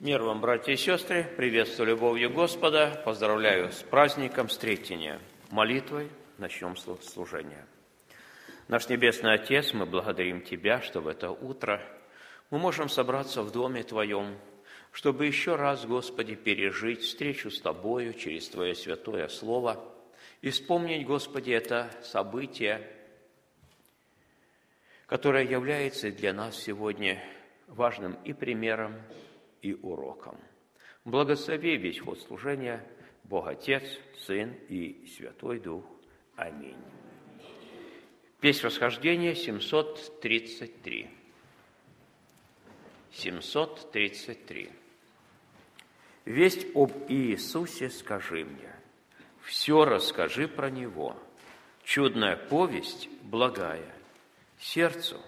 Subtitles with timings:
[0.00, 5.18] Мир вам, братья и сестры, приветствую любовью Господа, поздравляю с праздником Встретения.
[5.50, 7.66] Молитвой начнем служение.
[8.68, 11.82] Наш Небесный Отец, мы благодарим Тебя, что в это утро
[12.50, 14.38] мы можем собраться в Доме Твоем,
[14.92, 19.84] чтобы еще раз, Господи, пережить встречу с Тобою через Твое святое Слово
[20.42, 22.88] и вспомнить, Господи, это событие,
[25.06, 27.20] которое является для нас сегодня
[27.66, 28.94] важным и примером,
[29.62, 30.36] и уроком.
[31.04, 32.84] Благослови весь ход служения
[33.24, 33.82] Бог Отец,
[34.18, 35.84] Сын и Святой Дух.
[36.36, 36.76] Аминь.
[38.40, 41.10] Песнь восхождения 733.
[43.10, 44.70] 733.
[46.24, 48.72] Весть об Иисусе скажи мне,
[49.42, 51.16] все расскажи про Него.
[51.84, 53.94] Чудная повесть благая,
[54.58, 55.20] сердцу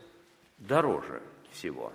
[0.58, 1.92] дороже всего.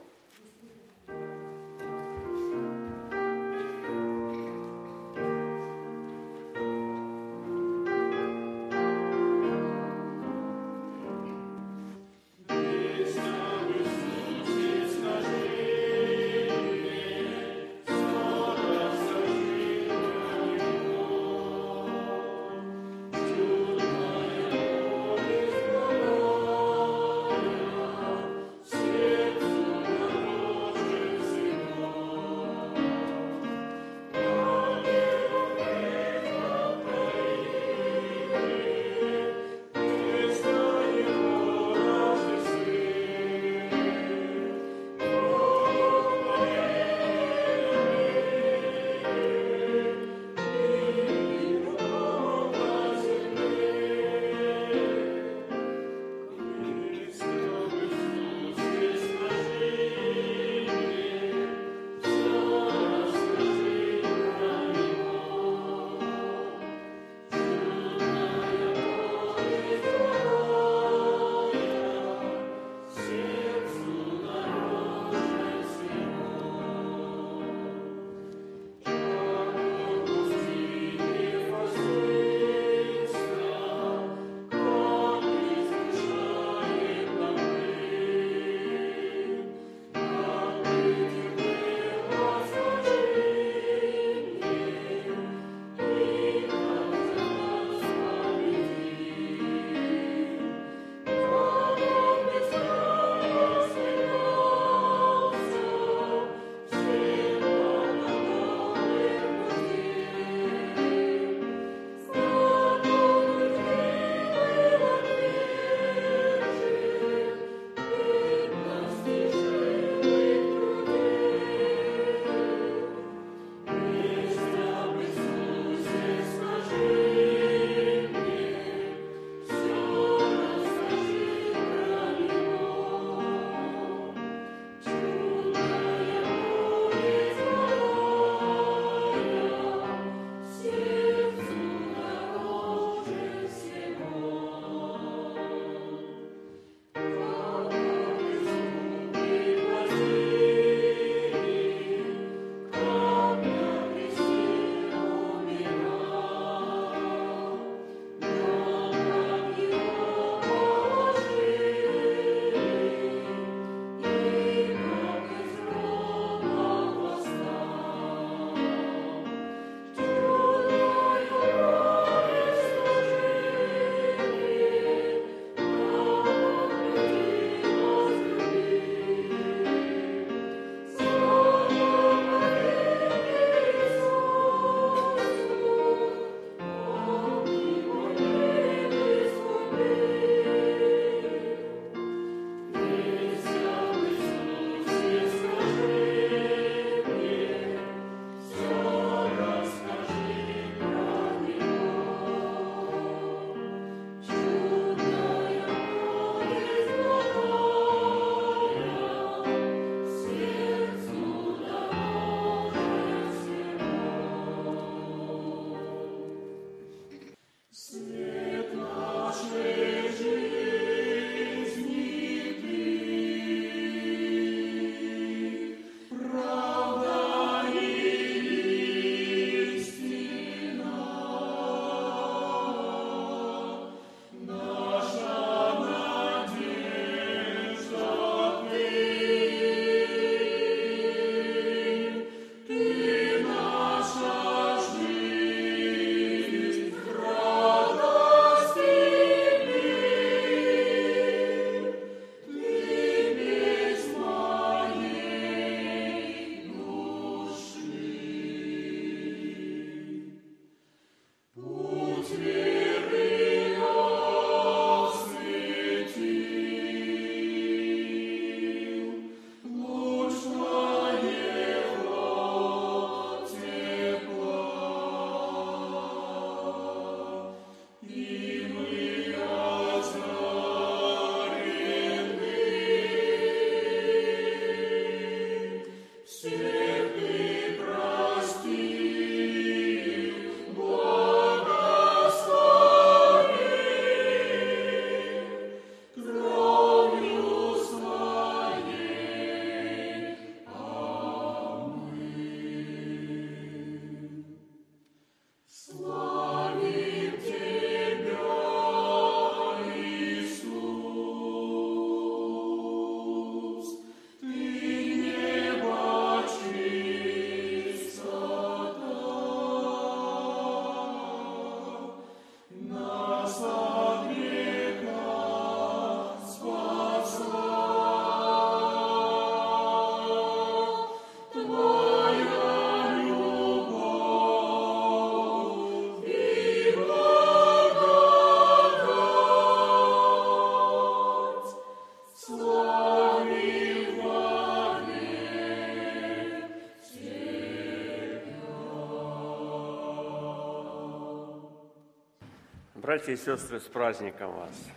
[353.15, 354.89] Братья и сестры, с праздником вас!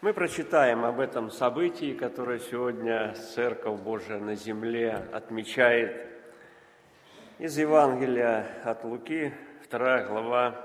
[0.00, 6.04] Мы прочитаем об этом событии, которое сегодня Церковь Божия на земле отмечает
[7.38, 9.32] из Евангелия от Луки,
[9.70, 10.56] 2 глава,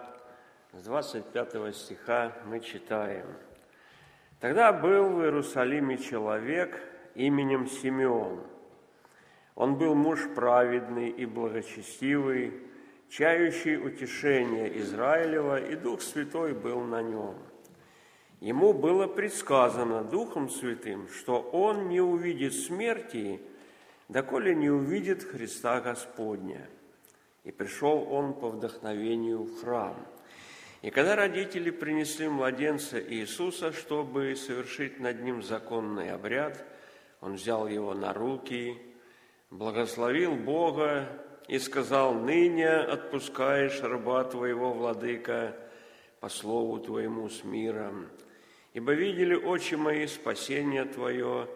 [0.74, 3.28] с 25 стиха мы читаем.
[4.40, 6.82] «Тогда был в Иерусалиме человек
[7.14, 8.42] именем Симеон.
[9.54, 12.71] Он был муж праведный и благочестивый,
[13.12, 17.36] чающий утешение Израилева, и Дух Святой был на нем–
[18.42, 23.40] Ему было предсказано Духом Святым, что он не увидит смерти,
[24.10, 26.68] доколе не увидит Христа Господня.
[27.44, 29.96] И пришел он по вдохновению в храм.
[30.82, 36.66] И когда родители принесли младенца Иисуса, чтобы совершить над ним законный обряд,
[37.20, 38.76] он взял его на руки,
[39.52, 41.08] благословил Бога
[41.52, 45.54] и сказал, «Ныне отпускаешь раба твоего, владыка,
[46.22, 48.08] по слову твоему с миром,
[48.74, 51.50] Ибо видели очи мои спасение Твое,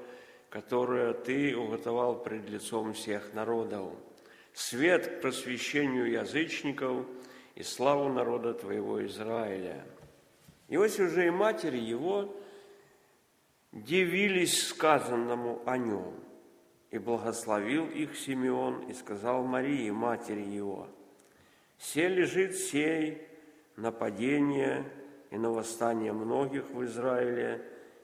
[0.50, 3.94] которое Ты уготовал пред лицом всех народов,
[4.54, 7.06] свет к просвещению язычников
[7.56, 9.86] и славу народа Твоего Израиля».
[10.68, 12.36] Иосиф же и матери его
[13.72, 16.16] дивились сказанному о нем,
[16.96, 20.88] и благословил их Симеон и сказал Марии, матери его,
[21.78, 23.22] «Се лежит сей
[23.76, 24.86] нападение
[25.30, 27.62] и на восстание многих в Израиле,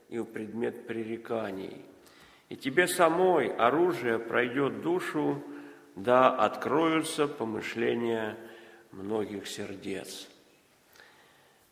[0.09, 1.85] и в предмет пререканий.
[2.49, 5.41] И тебе самой оружие пройдет душу,
[5.95, 8.35] да откроются помышления
[8.91, 10.27] многих сердец.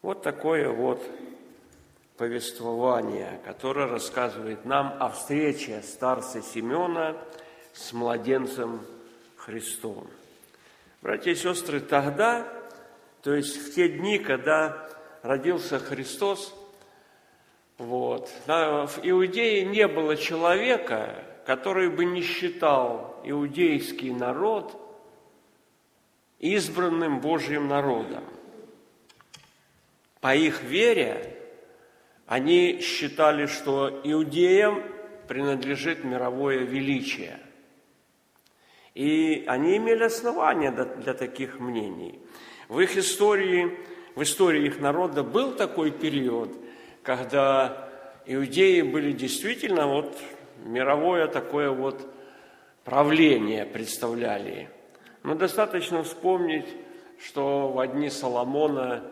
[0.01, 1.03] Вот такое вот
[2.19, 7.15] повествование, которое рассказывает нам о встрече старца Симеона
[7.73, 8.81] с младенцем
[9.37, 10.05] Христом.
[11.01, 12.45] Братья и сестры, тогда,
[13.23, 14.89] то есть в те дни, когда
[15.21, 16.53] родился Христос,
[17.77, 24.77] вот, в Иудее не было человека, который бы не считал иудейский народ
[26.39, 28.25] избранным Божьим народом.
[30.19, 31.38] По их вере
[32.29, 34.83] они считали, что иудеям
[35.27, 37.39] принадлежит мировое величие.
[38.93, 42.19] И они имели основания для таких мнений.
[42.67, 43.79] В их истории
[44.13, 46.55] в истории их народа был такой период,
[47.01, 47.89] когда
[48.27, 50.15] иудеи были действительно вот
[50.65, 52.13] мировое такое вот
[52.83, 54.69] правление представляли.
[55.23, 56.67] Но достаточно вспомнить,
[57.19, 59.03] что в одни Соломона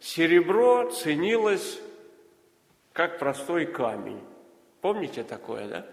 [0.00, 1.78] серебро ценилось
[2.94, 4.20] как простой камень.
[4.80, 5.86] Помните такое, да?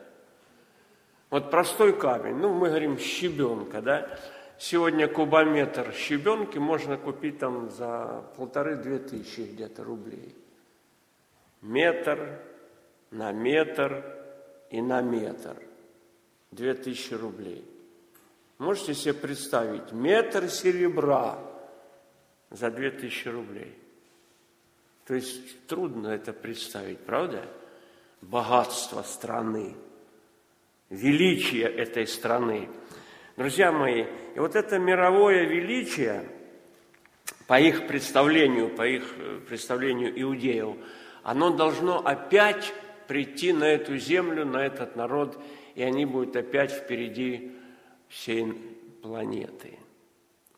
[1.30, 4.20] Вот простой камень, ну, мы говорим щебенка, да?
[4.58, 10.36] Сегодня кубометр щебенки можно купить там за полторы-две тысячи где-то рублей.
[11.62, 12.40] Метр
[13.10, 14.06] на метр
[14.70, 15.56] и на метр.
[16.52, 17.66] Две тысячи рублей.
[18.60, 21.40] Можете себе представить, метр серебра
[22.52, 23.81] за две тысячи рублей.
[25.12, 27.44] То есть трудно это представить, правда?
[28.22, 29.76] Богатство страны,
[30.90, 32.70] величие этой страны–
[33.42, 36.30] Друзья мои, и вот это мировое величие,
[37.48, 40.76] по их представлению, по их э, представлению иудеев,
[41.24, 42.72] оно должно опять
[43.08, 45.42] прийти на эту землю, на этот народ,
[45.74, 47.54] и они будут опять впереди
[48.10, 48.54] всей
[49.02, 49.80] планеты.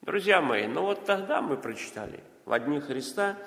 [0.01, 3.37] Друзья мои, ну вот тогда мы прочитали в одни Христа,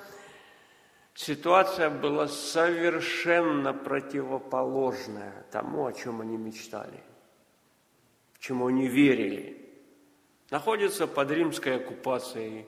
[1.17, 7.03] ситуация была совершенно противоположная тому, о чем они мечтали
[8.47, 9.57] чему они верили,
[10.51, 12.65] находятся под римской оккупацией.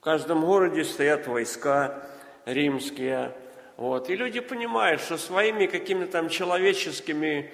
[0.00, 2.04] В каждом городе стоят войска
[2.46, 3.32] римские.
[3.76, 4.10] Вот.
[4.10, 7.52] И люди понимают, что своими какими-то там человеческими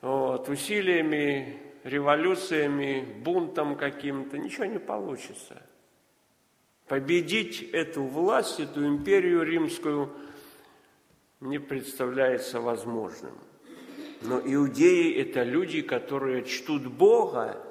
[0.00, 5.62] вот, усилиями, революциями, бунтом каким-то ничего не получится.
[6.88, 10.10] Победить эту власть, эту империю римскую
[11.40, 13.32] не представляется возможным.
[14.22, 17.62] Но иудеи– это люди, которые чтут Бога.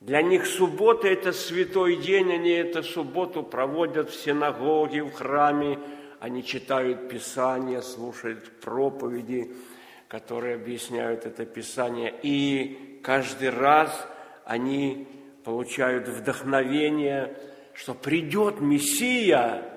[0.00, 5.78] Для них суббота– это святой день, они эту субботу проводят в синагоге, в храме,
[6.18, 9.52] они читают Писание, слушают проповеди,
[10.08, 12.14] которые объясняют это Писание.
[12.22, 14.08] И каждый раз
[14.44, 15.06] они
[15.44, 17.36] получают вдохновение,
[17.74, 19.70] что придет Мессия,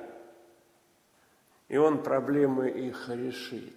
[1.67, 3.75] и Он проблемы их решит.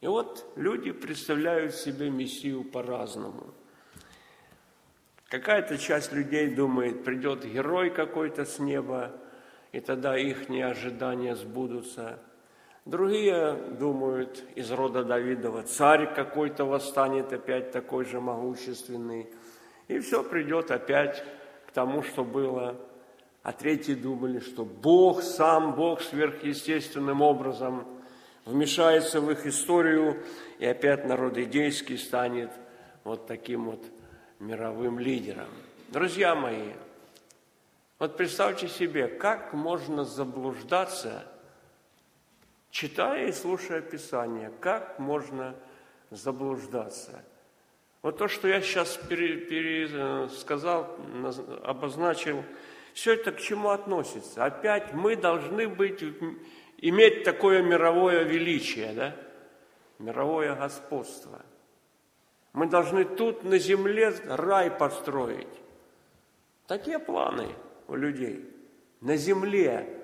[0.00, 3.54] И вот люди представляют себе Мессию по-разному.
[5.28, 9.12] Какая-то часть людей думает, придет герой какой-то с неба
[9.72, 12.18] и тогда их ожидания сбудутся.
[12.84, 19.32] Другие думают из рода Давидова, царь какой-то восстанет опять такой же могущественный,
[19.88, 21.24] и все придет опять
[21.66, 22.76] к тому, что было.
[23.42, 27.86] А третьи думали, что Бог, сам Бог сверхъестественным образом
[28.44, 30.22] вмешается в их историю,
[30.60, 32.50] и опять народ идейский станет
[33.02, 33.84] вот таким вот
[34.38, 35.48] мировым лидером.
[35.88, 36.72] Друзья мои,
[37.98, 41.24] вот представьте себе, как можно заблуждаться,
[42.70, 45.56] читая и слушая Писание, как можно
[46.10, 47.24] заблуждаться.
[48.02, 50.96] Вот то, что я сейчас пере, пере, сказал,
[51.62, 52.44] обозначил,
[52.92, 54.44] все это к чему относится?
[54.44, 56.02] Опять мы должны быть,
[56.78, 59.16] иметь такое мировое величие, да?
[59.98, 61.40] мировое господство.
[62.52, 65.46] Мы должны тут на земле рай построить.
[66.66, 67.48] Такие планы
[67.88, 68.48] у людей.
[69.00, 70.02] На земле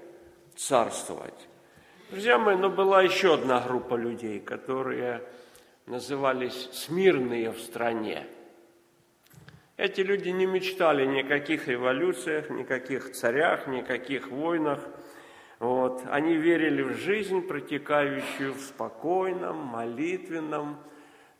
[0.57, 1.49] царствовать.
[2.11, 5.23] Друзья мои, но была еще одна группа людей, которые
[5.87, 8.26] назывались смирные в стране.
[9.78, 14.85] Эти люди не мечтали ни о каких революциях, никаких царях, никаких войнах.
[15.61, 16.02] Вот.
[16.11, 20.78] Они верили в жизнь, протекающую в спокойном, молитвенном,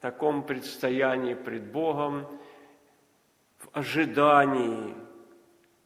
[0.00, 2.28] таком предстоянии пред Богом,
[3.59, 4.95] в ожидании,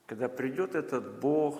[0.05, 1.59] когда придет этот Бог,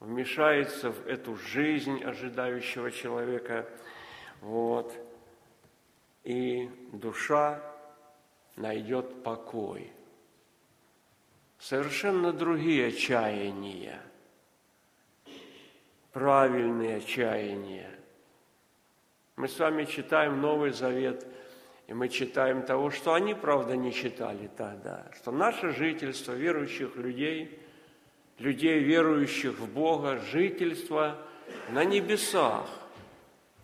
[0.00, 3.68] вмешается в эту жизнь ожидающего человека,
[4.40, 4.90] вот,
[6.24, 7.60] и душа
[8.56, 9.92] найдет покой.
[11.58, 14.00] Совершенно другие чаяния,
[16.12, 17.90] правильные чаяния.
[19.36, 21.26] Мы с вами читаем Новый Завет,
[21.86, 27.60] и мы читаем того, что они, правда, не читали тогда, что наше жительство верующих людей,
[28.38, 31.18] людей, верующих в Бога, жительство
[31.70, 32.68] на небесах–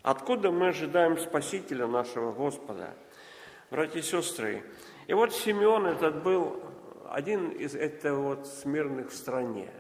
[0.04, 2.92] Откуда мы ожидаем Спасителя нашего Господа?
[3.70, 4.62] Братья и сестры,
[5.06, 6.62] и вот Симеон этот был
[7.14, 9.70] один из этого вот смирных в стране.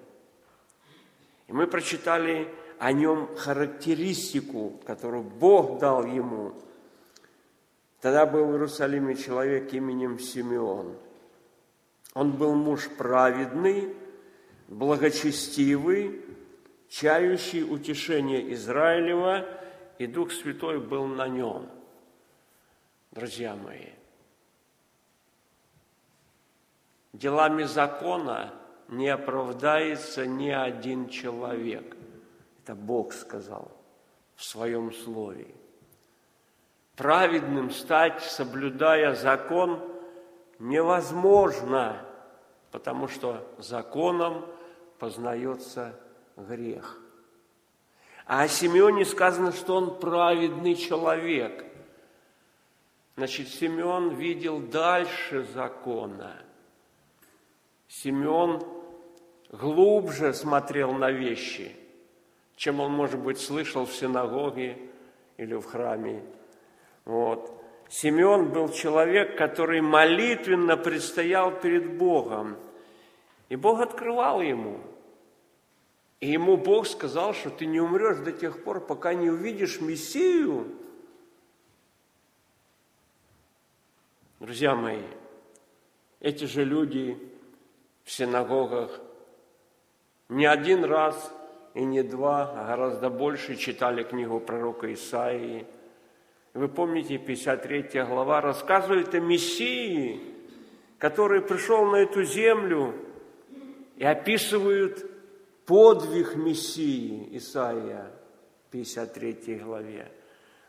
[1.48, 2.48] И мы прочитали
[2.78, 6.52] о нем характеристику, которую Бог дал ему.
[8.00, 10.96] Тогда был в Иерусалиме человек именем Симеон.
[12.14, 13.94] Он был муж праведный,
[14.68, 16.22] благочестивый,
[16.88, 19.46] чающий утешение Израилева–
[19.98, 21.68] и Дух Святой был на нем.
[23.12, 23.90] Друзья мои,
[27.14, 28.52] делами закона
[28.88, 31.96] не оправдается ни один человек.
[32.62, 33.70] Это Бог сказал
[34.34, 35.54] в своем слове.
[36.96, 39.80] Праведным стать, соблюдая закон,
[40.58, 42.04] невозможно,
[42.70, 44.44] потому что законом
[44.98, 45.98] познается
[46.36, 47.00] грех.
[48.26, 51.64] А о Симеоне сказано, что он праведный человек.
[53.16, 56.44] Значит, Симеон видел дальше закона.
[58.02, 58.62] Симеон
[59.50, 61.74] глубже смотрел на вещи,
[62.56, 64.78] чем он, может быть, слышал в синагоге
[65.36, 66.22] или в храме.
[67.04, 67.50] Вот.
[67.88, 72.56] Симеон был человек, который молитвенно предстоял перед Богом.
[73.48, 74.80] И Бог открывал ему–
[76.24, 80.74] и ему Бог сказал, что ты не умрешь до тех пор, пока не увидишь Мессию.
[84.40, 85.02] Друзья мои,
[86.20, 87.18] эти же люди
[88.04, 89.00] в синагогах
[90.28, 91.32] не один раз
[91.74, 95.66] и не два, а гораздо больше читали книгу пророка Исаии.
[96.54, 100.20] Вы помните, 53 глава рассказывает о Мессии,
[100.98, 102.94] который пришел на эту землю
[103.96, 105.04] и описывают
[105.66, 108.12] подвиг Мессии, Исаия,
[108.70, 110.10] 53 главе.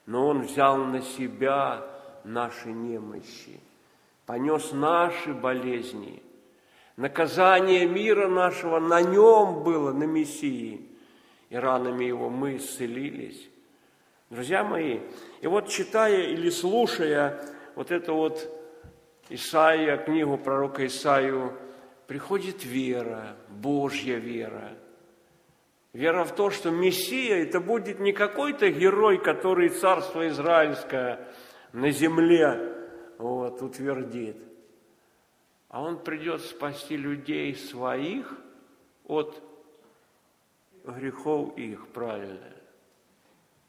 [0.06, 1.86] Но Он взял на себя
[2.24, 3.60] наши немощи,
[4.26, 6.22] понес наши болезни.
[6.98, 10.90] Наказание мира нашего на нем было, на Мессии.
[11.50, 13.50] И ранами его мы исцелились.
[14.30, 15.00] Друзья мои,
[15.42, 17.40] и вот читая или слушая
[17.76, 18.50] вот это вот
[19.30, 21.54] Исаия, книгу пророка Исаию,
[22.08, 24.72] приходит вера, Божья вера–
[25.96, 31.26] Вера в то, что Мессия это будет не какой-то герой, который царство израильское
[31.72, 32.76] на земле
[33.18, 34.36] вот, утвердит,
[35.76, 38.34] а он придет спасти людей своих
[39.04, 39.44] от
[40.86, 42.54] грехов их, правильно.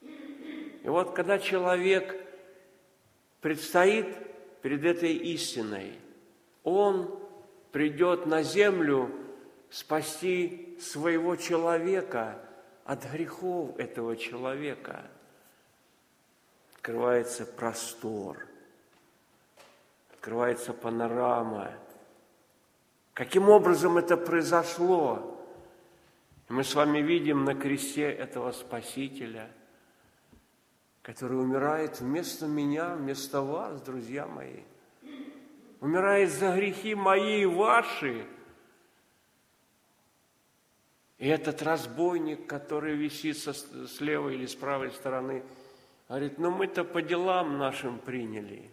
[0.00, 2.14] И вот когда человек
[3.40, 4.06] предстоит
[4.62, 5.98] перед этой истиной,
[6.62, 7.18] он
[7.72, 9.10] придет на землю
[9.68, 12.40] спасти своего человека
[12.84, 15.10] от грехов этого человека.
[16.76, 18.46] Открывается простор,
[20.12, 21.72] открывается панорама.
[23.16, 25.42] Каким образом это произошло?
[26.50, 29.50] Мы с вами видим на кресте этого Спасителя,
[31.00, 34.64] который умирает вместо меня, вместо вас, друзья мои.
[35.80, 38.26] Умирает за грехи мои и ваши–
[41.17, 45.43] и этот разбойник, который висит со, с левой или с правой стороны,
[46.10, 48.71] говорит, ну мы-то по делам нашим приняли,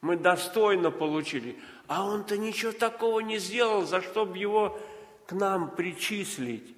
[0.00, 1.56] мы достойно получили,
[1.88, 4.78] а он-то ничего такого не сделал, за что бы его
[5.26, 6.74] к нам причислить.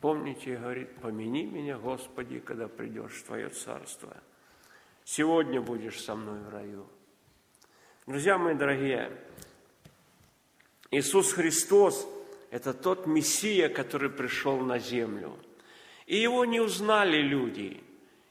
[0.00, 4.16] Помните, говорит, помяни меня, Господи, когда придешь в Твое Царство.
[5.04, 6.86] Сегодня будешь со мной в раю.
[8.06, 9.12] Друзья мои дорогие,
[10.90, 12.08] Иисус Христос–
[12.50, 15.38] это тот Мессия, который пришел на землю.
[16.06, 17.82] И его не узнали люди.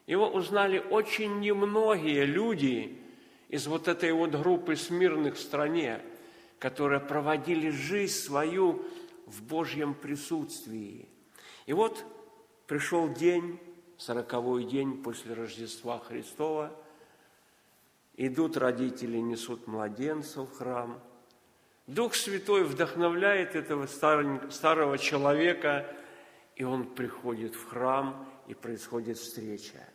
[0.08, 3.00] Его узнали очень немногие люди
[3.50, 6.02] из вот этой вот группы смирных в стране,
[6.58, 8.86] которые проводили жизнь свою
[9.26, 11.10] в Божьем присутствии.
[11.66, 12.06] И вот
[12.66, 13.60] пришел день,
[13.98, 16.74] сороковой день после Рождества Христова,
[18.16, 21.04] идут родители, несут младенцев в храм–
[21.90, 25.92] Дух Святой вдохновляет этого старого человека,
[26.56, 29.90] и он приходит в храм, и происходит встреча.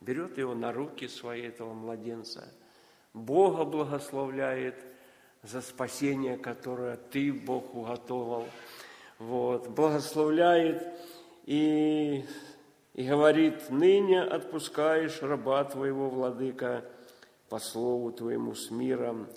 [0.00, 2.54] Берет его на руки свои, этого младенца.
[3.14, 4.74] Бога благословляет
[5.42, 8.46] за спасение, которое ты, Бог, уготовал.
[9.18, 10.86] Вот, благословляет
[11.46, 12.24] и,
[12.94, 16.84] и говорит, ныне отпускаешь раба твоего, владыка,
[17.48, 19.28] по слову твоему с миром,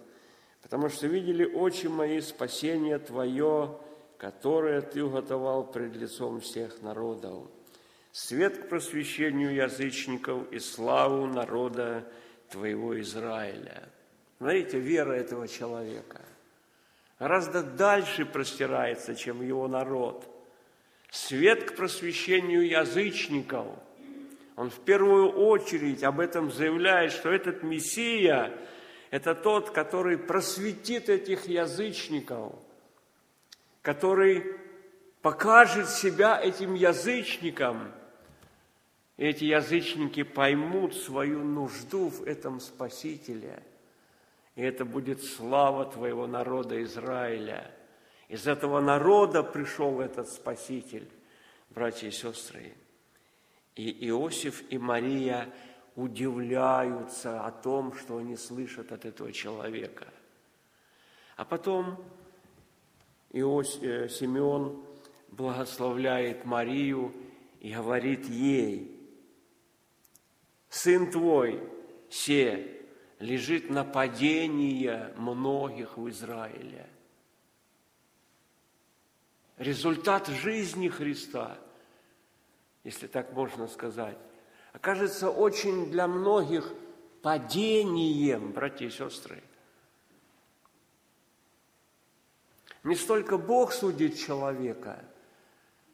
[0.63, 3.77] потому что видели очи мои спасение Твое,
[4.17, 7.43] которое Ты уготовал пред лицом всех народов.
[8.11, 12.05] Свет к просвещению язычников и славу народа
[12.49, 13.89] Твоего Израиля.
[14.37, 16.21] Смотрите, вера этого человека
[17.19, 20.25] гораздо дальше простирается, чем его народ.
[21.09, 23.67] Свет к просвещению язычников.
[24.55, 28.51] Он в первую очередь об этом заявляет, что этот Мессия–
[29.11, 32.55] это тот, который просветит этих язычников,
[33.81, 34.57] который
[35.21, 37.91] покажет себя этим язычникам.
[39.17, 43.63] Эти язычники поймут свою нужду в этом Спасителе.
[44.55, 47.71] И это будет слава твоего народа Израиля.
[48.29, 51.09] Из этого народа пришел этот Спаситель,
[51.69, 52.73] братья и сестры.
[53.75, 55.49] И Иосиф и Мария–
[55.97, 60.07] удивляются о том, что они слышат от этого человека.
[61.35, 61.97] А потом
[63.31, 64.79] Иос, э, Симеон
[65.31, 67.11] благословляет Марию
[67.59, 68.96] и говорит ей,
[70.69, 71.61] «Сын твой,
[72.09, 72.81] се,
[73.19, 76.89] лежит нападение многих в Израиле».
[79.57, 81.57] Результат жизни Христа,
[82.83, 84.17] если так можно сказать,
[84.71, 86.71] окажется очень для многих
[87.23, 89.41] падением, братья и сестры.
[92.83, 95.03] Не столько Бог судит человека,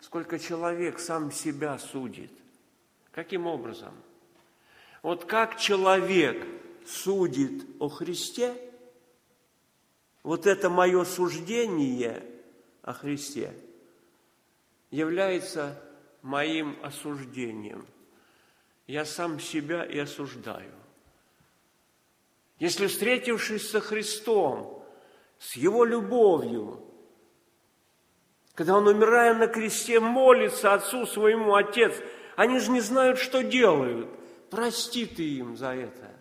[0.01, 2.31] сколько человек сам себя судит.
[3.11, 3.93] Каким образом?
[5.03, 6.43] Вот как человек
[6.87, 8.55] судит о Христе,
[10.23, 12.25] вот это мое суждение
[12.81, 13.53] о Христе
[14.89, 15.79] является
[16.23, 17.85] моим осуждением–
[18.87, 20.71] я сам себя и осуждаю.
[22.59, 24.83] Если, встретившись со Христом,
[25.39, 26.81] с Его любовью,
[28.55, 31.93] когда Он, умирая на кресте, молится Отцу своему, Отец,
[32.35, 34.09] они же не знают, что делают.
[34.53, 36.11] Прости ты им за это.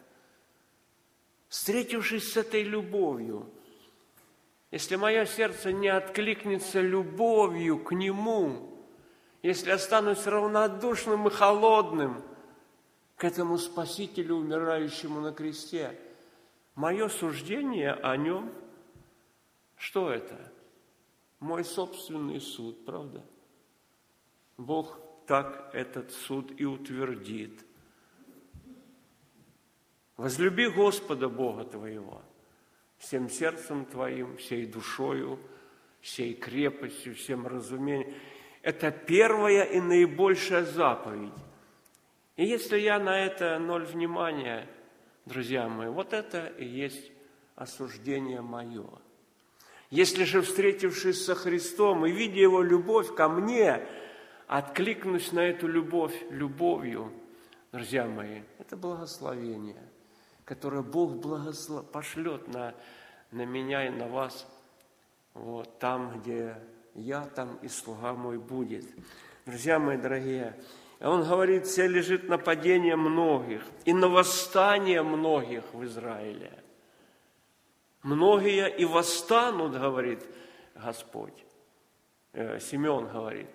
[1.49, 3.51] Встретившись с этой любовью,
[4.71, 8.85] если мое сердце не откликнется любовью к Нему,
[9.42, 12.23] если останусь равнодушным и холодным–
[13.23, 15.97] к этому Спасителю, умирающему на кресте.
[16.75, 18.53] Мое суждение о нем,
[19.77, 20.53] что это?
[21.38, 23.25] Мой собственный суд, правда?
[24.57, 27.64] Бог так этот суд и утвердит.
[30.16, 32.22] Возлюби Господа Бога твоего
[33.03, 35.40] всем сердцем твоим, всей душою,
[36.01, 38.14] всей крепостью, всем разумением.
[38.62, 41.33] Это первая и наибольшая заповедь.
[42.37, 44.68] И если я на это ноль внимания,
[45.27, 47.11] друзья мои, вот это и есть
[47.57, 48.88] осуждение мое.
[49.90, 53.85] Если же, встретившись со Христом и видя Его любовь ко мне,
[54.46, 57.12] откликнусь на эту любовь любовью,
[57.72, 59.83] друзья мои, это благословение,
[60.44, 61.90] которое Бог благослов...
[61.90, 62.74] пошлет на,
[63.31, 64.46] на меня и на вас,
[65.35, 66.57] вот там, где
[66.94, 68.85] я, там и слуга мой будет.
[69.46, 70.57] Друзья мои дорогие,
[71.00, 76.59] он говорит, все лежит на падение многих и на восстание многих в Израиле–
[78.02, 80.24] Многие и восстанут, говорит
[80.74, 81.44] Господь.
[82.33, 83.46] Э, Симеон говорит.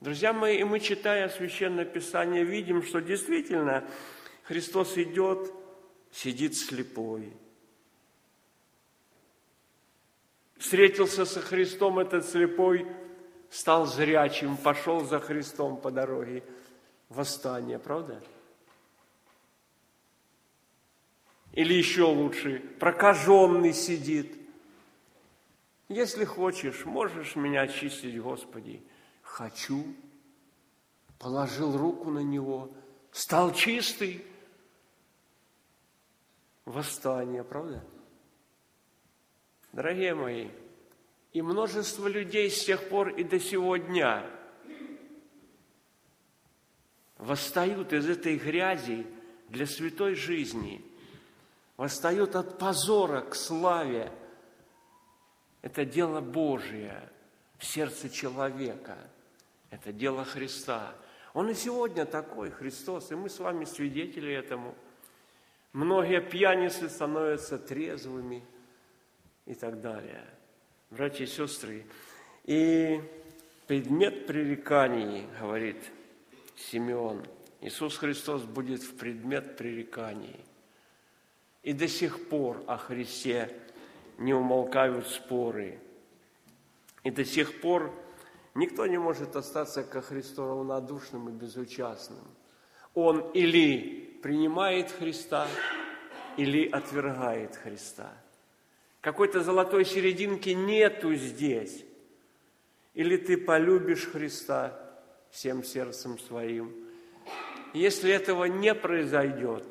[0.00, 3.84] Друзья мои, и мы, читая Священное Писание, видим, что действительно
[4.44, 5.52] Христос идет,
[6.12, 7.32] сидит слепой.
[10.58, 12.86] Встретился со Христом этот слепой,
[13.50, 16.44] стал зрячим, пошел за Христом по дороге.
[17.08, 18.22] Восстание, правда?
[21.52, 24.34] Или еще лучше, прокаженный сидит.
[25.88, 28.82] Если хочешь, можешь меня очистить, Господи.
[29.20, 29.84] Хочу.
[31.18, 32.70] Положил руку на него,
[33.10, 34.24] стал чистый.
[36.64, 37.84] Восстание, правда?
[39.72, 40.48] Дорогие мои,
[41.32, 44.28] и множество людей с тех пор и до сего дня
[47.18, 49.06] восстают из этой грязи
[49.48, 50.84] для святой жизни–
[51.82, 54.12] восстает от позора к славе.
[55.62, 57.10] Это дело Божие
[57.58, 58.96] в сердце человека.
[59.70, 60.94] Это дело Христа.
[61.34, 64.76] Он и сегодня такой, Христос, и мы с вами свидетели этому.
[65.72, 68.44] Многие пьяницы становятся трезвыми
[69.46, 70.24] и так далее.
[70.90, 71.86] Братья и сестры,
[72.44, 73.00] и
[73.66, 75.78] предмет пререканий, говорит
[76.56, 77.24] Симеон,
[77.60, 80.44] Иисус Христос будет в предмет пререканий–
[81.62, 83.56] и до сих пор о Христе
[84.18, 85.78] не умолкают споры.
[87.04, 87.92] И до сих пор
[88.54, 92.24] никто не может остаться ко Христу равнодушным и безучастным.
[92.94, 95.48] Он или принимает Христа,
[96.36, 98.10] или отвергает Христа.
[99.00, 101.84] Какой-то золотой серединки нету здесь.
[102.94, 104.78] Или ты полюбишь Христа
[105.30, 106.72] всем сердцем своим.
[107.74, 109.64] Если этого не произойдет,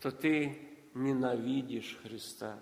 [0.00, 0.58] то ты
[0.94, 2.58] ненавидишь Христа.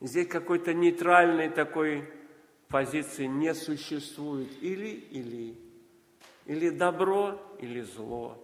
[0.00, 2.10] Здесь какой-то нейтральной такой
[2.68, 4.50] позиции не существует.
[4.60, 5.56] Или-или.
[6.46, 8.42] Или добро, или зло.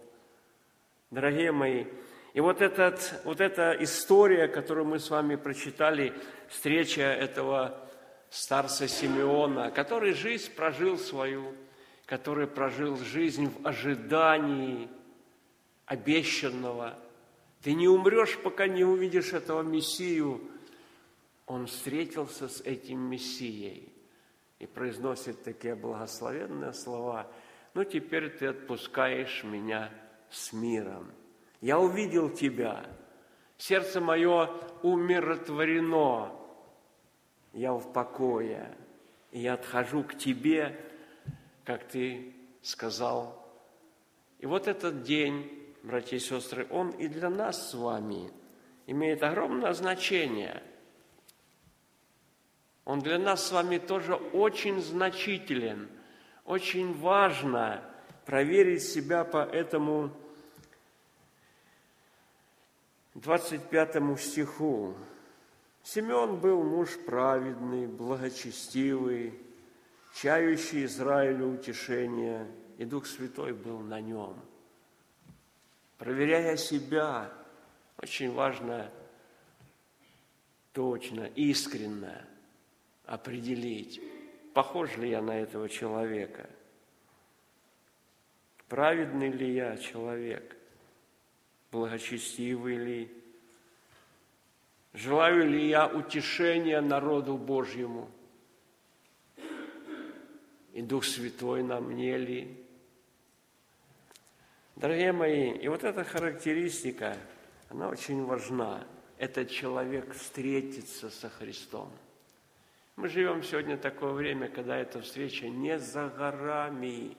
[1.11, 1.85] Дорогие мои,
[2.33, 6.13] и вот, этот, вот эта история, которую мы с вами прочитали,
[6.47, 7.89] встреча этого
[8.29, 11.55] старца Симеона, который жизнь прожил свою,
[12.05, 14.89] который прожил жизнь в ожидании
[15.85, 16.97] обещанного–
[17.61, 20.41] ты не умрешь, пока не увидишь этого Мессию.
[21.45, 23.91] Он встретился с этим Мессией
[24.59, 27.29] и произносит такие благословенные слова.
[27.73, 29.91] Ну, теперь ты отпускаешь меня
[30.29, 31.11] с миром.
[31.61, 32.85] Я увидел тебя.
[33.57, 34.49] Сердце мое
[34.81, 36.31] умиротворено.
[37.53, 38.77] Я в покое.
[39.31, 40.79] И я отхожу к тебе,
[41.65, 43.45] как ты сказал.
[44.39, 48.31] И вот этот день братья и сестры, он и для нас с вами
[48.87, 50.63] имеет огромное значение.
[52.85, 55.89] Он для нас с вами тоже очень значителен.
[56.45, 57.83] Очень важно
[58.29, 60.11] проверить себя по этому
[63.15, 64.93] 25 стиху.
[65.81, 69.33] Симеон был муж праведный, благочестивый,
[70.13, 72.45] чающий Израилю утешение,
[72.77, 74.39] и Дух Святой был на нем–
[75.97, 77.31] проверяя себя,
[77.97, 78.91] очень важно
[80.71, 82.27] точно, искренно
[83.05, 83.99] определить,
[84.53, 86.47] похож ли я на этого человека,
[88.69, 90.55] праведный ли я человек,
[91.71, 93.11] благочестивый ли,
[94.93, 98.09] желаю ли я утешения народу Божьему,
[100.73, 102.65] и Дух Святой на мне ли,
[104.79, 107.17] Дорогие мои, и вот эта характеристика,
[107.67, 108.87] она очень важна.
[109.17, 111.91] Этот человек встретится со Христом.
[112.95, 117.17] Мы живем сегодня такое время, когда эта встреча не за горами,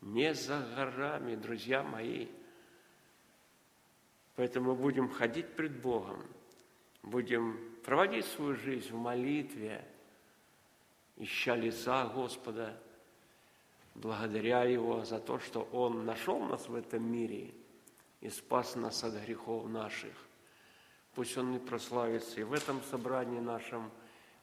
[0.00, 2.28] не за горами, друзья мои.
[4.36, 6.24] Поэтому будем ходить пред Богом,
[7.02, 9.84] будем проводить свою жизнь в молитве,
[11.16, 12.80] ища лица Господа–
[14.00, 17.52] благодаря Его за то, что Он нашел нас в этом мире
[18.20, 20.14] и спас нас от грехов наших.
[21.14, 23.90] Пусть Он и прославится и в этом собрании нашем,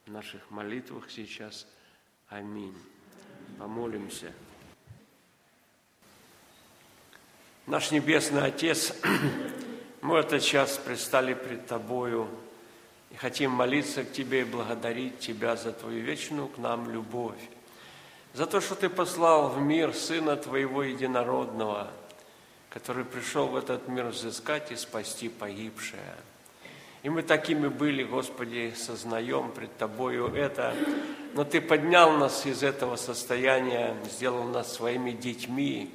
[0.06, 1.68] в наших молитвах сейчас.
[2.28, 2.76] Аминь.
[3.58, 4.34] Помолимся.
[7.68, 8.94] Наш Небесный Отец,
[10.02, 12.28] мы этот час пристали пред Тобою
[13.12, 17.42] и хотим молиться к Тебе и благодарить Тебя за Твою вечную к нам любовь,
[18.34, 21.92] за то, что Ты послал в мир Сына Твоего Единородного,
[22.70, 26.16] который пришел в этот мир взыскать и спасти погибшее–
[27.06, 30.74] и мы такими были, Господи, сознаем пред Тобою это.
[31.36, 35.92] Но Ты поднял нас из этого состояния, сделал нас своими детьми.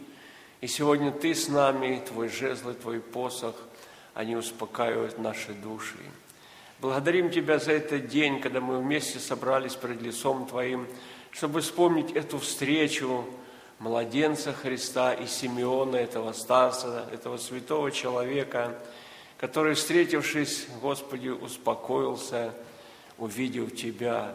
[0.61, 3.55] И сегодня Ты с нами, Твой жезл и Твой посох,
[4.14, 5.99] они успокаивают наши души.
[6.81, 10.87] Благодарим Тебя за этот день, когда мы вместе собрались пред лицом Твоим,
[11.31, 13.25] чтобы вспомнить эту встречу
[13.79, 18.77] младенца Христа и Симеона, этого старца, этого святого человека–
[19.40, 22.53] который, встретившись, Господи, успокоился,
[23.16, 24.35] увидев Тебя.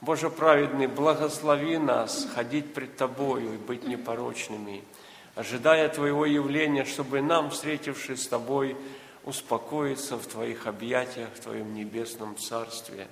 [0.00, 4.82] Боже праведный, благослови нас ходить пред Тобою и быть непорочными,
[5.38, 8.76] ожидая Твоего явления, чтобы нам, встретившись с Тобой,
[9.24, 13.06] успокоиться в Твоих объятиях, в Твоем небесном Царстве.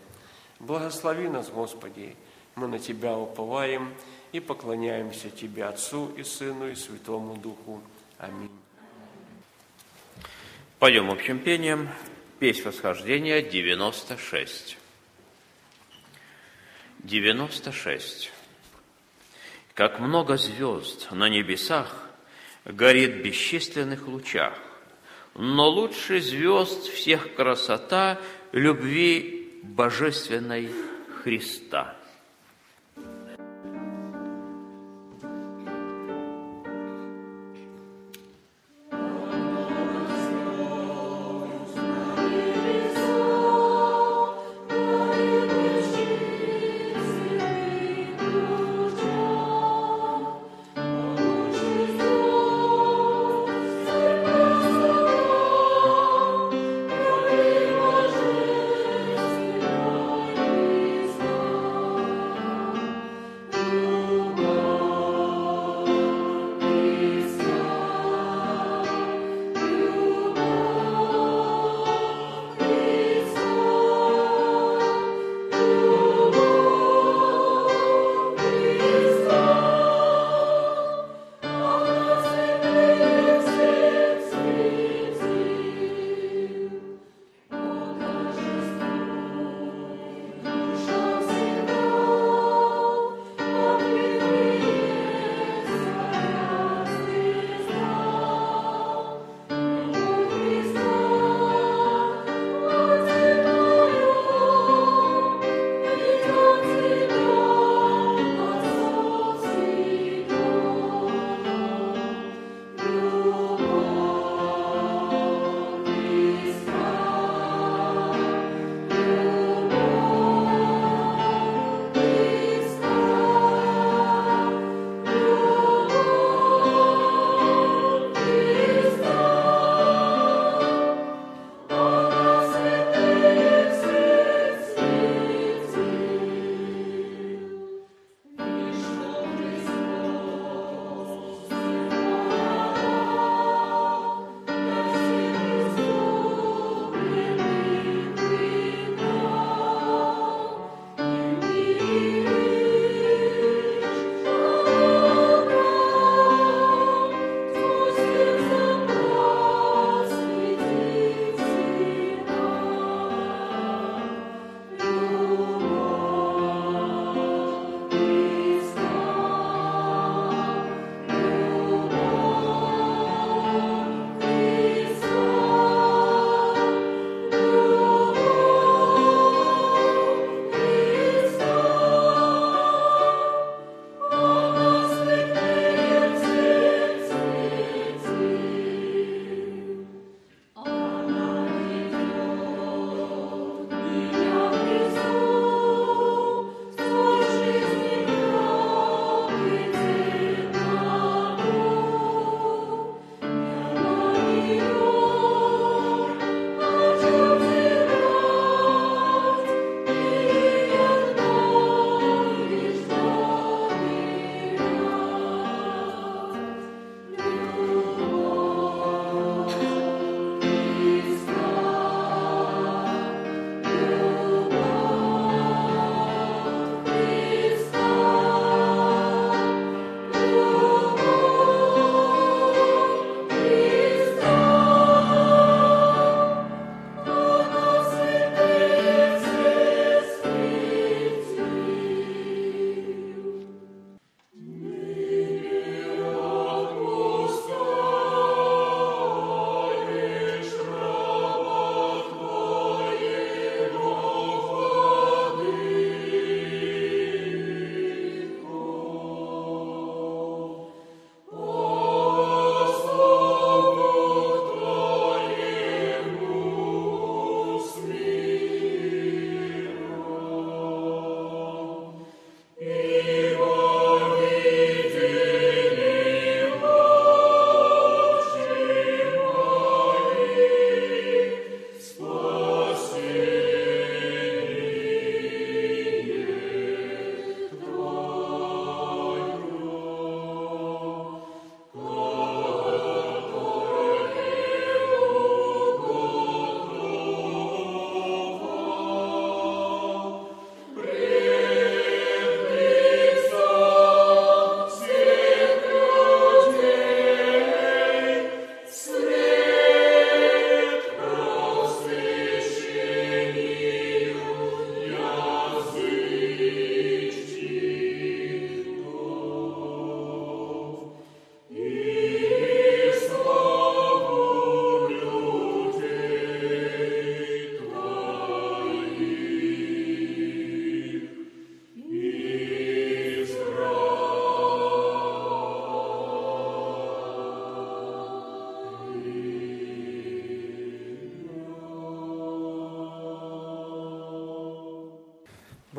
[0.59, 2.17] Благослови нас, Господи,
[2.57, 3.95] мы на Тебя уповаем
[4.33, 7.81] и поклоняемся Тебе, Отцу и Сыну и Святому Духу.
[8.19, 8.51] Аминь.
[10.81, 11.89] Пойдем общим пением.
[12.41, 14.77] Песнь восхождения 96.
[17.05, 18.33] 96.
[19.75, 22.06] Как много звезд на небесах
[22.67, 24.53] горит в бесчисленных лучах,
[25.35, 28.19] но лучше звезд всех красота
[28.53, 30.71] любви божественной
[31.23, 31.97] Христа–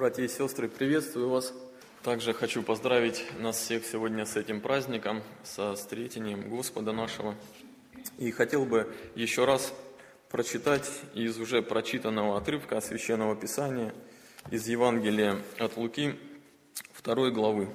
[0.07, 1.53] Братья и сестры, приветствую вас.
[2.01, 7.35] Также хочу поздравить нас всех сегодня с этим праздником, со встретением Господа нашего.
[8.17, 9.73] И хотел бы еще раз
[10.29, 13.93] прочитать из уже прочитанного отрывка Священного Писания
[14.49, 16.15] из Евангелия от Луки,
[17.03, 17.67] 2 главы.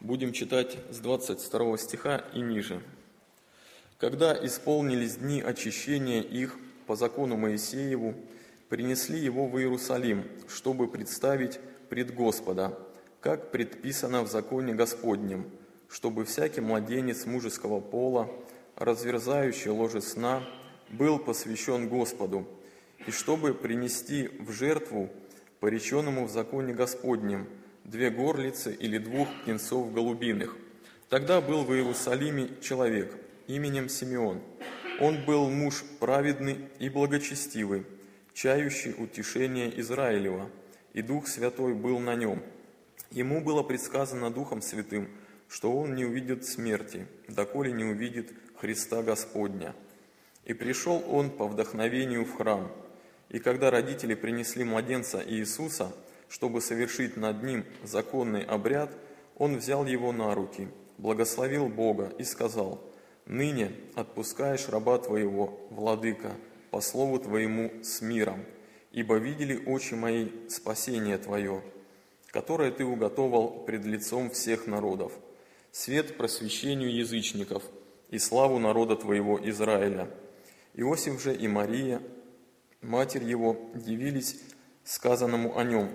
[0.00, 2.82] Будем читать с 22 стиха и ниже.
[3.96, 8.14] «Когда исполнились дни очищения их по закону Моисееву,
[8.68, 11.58] принесли его в Иерусалим, чтобы представить
[11.88, 12.78] пред Господа,
[13.20, 15.50] как предписано в законе Господнем,
[15.88, 18.30] чтобы всякий младенец мужеского пола,
[18.76, 20.42] разверзающий ложе сна,
[20.90, 22.46] был посвящен Господу,
[23.06, 25.10] и чтобы принести в жертву
[25.60, 27.48] пореченному в законе Господнем
[27.84, 30.56] две горлицы или двух птенцов голубиных.
[31.08, 33.16] Тогда был в Иерусалиме человек
[33.46, 34.42] именем Симеон.
[35.00, 37.86] Он был муж праведный и благочестивый,
[38.38, 40.48] чающий утешение Израилева,
[40.92, 42.40] и Дух Святой был на нем.
[43.10, 45.08] Ему было предсказано Духом Святым,
[45.48, 49.74] что он не увидит смерти, доколе не увидит Христа Господня.
[50.44, 52.70] И пришел он по вдохновению в храм.
[53.28, 55.92] И когда родители принесли младенца Иисуса,
[56.28, 58.92] чтобы совершить над ним законный обряд,
[59.36, 62.80] он взял его на руки, благословил Бога и сказал,
[63.26, 66.36] «Ныне отпускаешь раба твоего, владыка,
[66.70, 68.44] по слову Твоему с миром,
[68.92, 71.62] ибо видели очи мои спасение Твое,
[72.28, 75.12] которое Ты уготовал пред лицом всех народов,
[75.72, 77.62] свет просвещению язычников
[78.10, 80.08] и славу народа Твоего Израиля.
[80.74, 82.00] Иосиф же и Мария,
[82.80, 84.40] матерь его, дивились
[84.84, 85.90] сказанному о нем,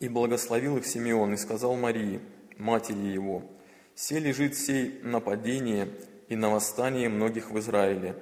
[0.00, 2.20] и благословил их Симеон и сказал Марии,
[2.56, 3.42] матери его,
[3.94, 5.88] «Се лежит сей нападение
[6.28, 8.16] и на восстание многих в Израиле,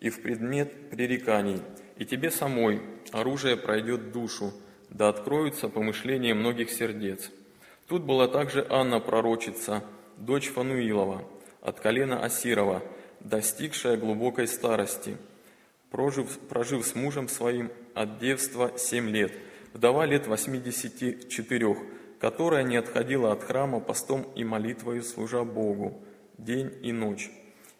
[0.00, 1.62] и в предмет пререканий,
[1.96, 2.82] и тебе самой
[3.12, 4.52] оружие пройдет душу,
[4.90, 7.30] да откроются помышления многих сердец.
[7.86, 9.84] Тут была также Анна пророчица,
[10.16, 11.24] дочь Фануилова,
[11.60, 12.82] от колена Асирова,
[13.20, 15.16] достигшая глубокой старости,
[15.90, 19.32] прожив, прожив с мужем своим от девства семь лет,
[19.72, 21.78] вдова лет восьмидесяти четырех,
[22.20, 26.02] которая не отходила от храма постом и молитвою, служа Богу,
[26.38, 27.30] день и ночь.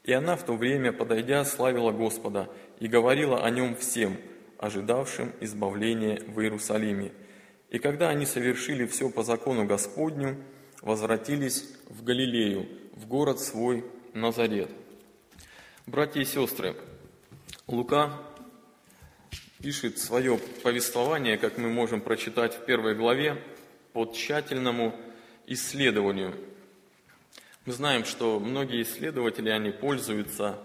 [0.07, 2.49] И она в то время, подойдя, славила Господа
[2.79, 4.17] и говорила о нем всем,
[4.57, 7.13] ожидавшим избавления в Иерусалиме.
[7.71, 10.37] И когда они совершили все по закону Господню,
[10.81, 13.85] возвратились в Галилею, в город свой
[14.15, 14.71] Назарет.
[15.87, 16.77] Братья и сестры,
[17.67, 18.13] Лука
[19.61, 23.43] пишет свое повествование, как мы можем прочитать в первой главе,
[23.93, 24.95] по тщательному
[25.49, 26.35] исследованию
[27.67, 30.57] мы знаем, что многие исследователи, они пользуются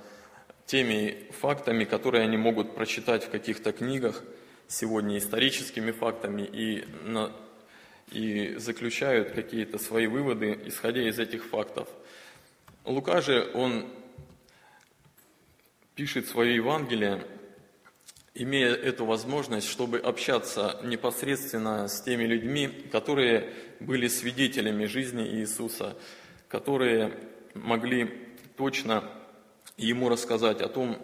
[0.68, 4.24] теми фактами, которые они могут прочитать в каких-то книгах,
[4.68, 7.32] сегодня историческими фактами, и, на,
[8.12, 11.90] и заключают какие-то свои выводы, исходя из этих фактов.
[12.86, 13.88] Лука же, он
[15.96, 17.26] пишет свое Евангелие,
[18.36, 25.98] имея эту возможность, чтобы общаться непосредственно с теми людьми, которые были свидетелями жизни Иисуса,
[26.52, 27.14] которые
[27.54, 28.12] могли
[28.58, 29.06] точно
[29.78, 30.98] ему рассказать о том,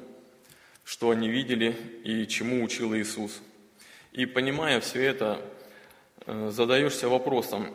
[0.84, 1.74] что они видели
[2.04, 3.42] и чему учил Иисус.
[4.12, 5.42] И понимая все это,
[6.26, 7.74] э, задаешься вопросом,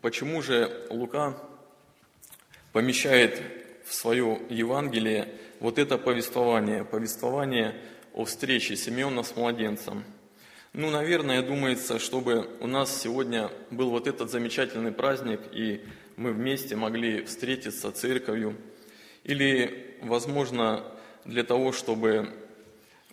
[0.00, 1.36] почему же Лука
[2.72, 3.42] помещает
[3.84, 5.28] в свое Евангелие
[5.60, 7.76] вот это повествование, повествование
[8.14, 10.04] о встрече Симеона с младенцем.
[10.72, 15.84] Ну, наверное, думается, чтобы у нас сегодня был вот этот замечательный праздник, и
[16.16, 18.56] мы вместе могли встретиться церковью,
[19.24, 20.84] или, возможно,
[21.24, 22.28] для того, чтобы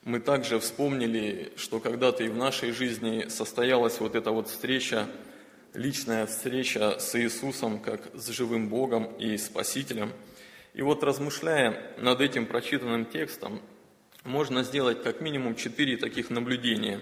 [0.04, 5.08] мы также вспомнили, что когда-то и в нашей жизни состоялась вот эта вот встреча,
[5.74, 10.12] личная встреча с Иисусом, как с живым Богом и Спасителем.
[10.74, 13.62] И вот размышляя над этим прочитанным текстом,
[14.24, 17.02] можно сделать как минимум четыре таких наблюдения.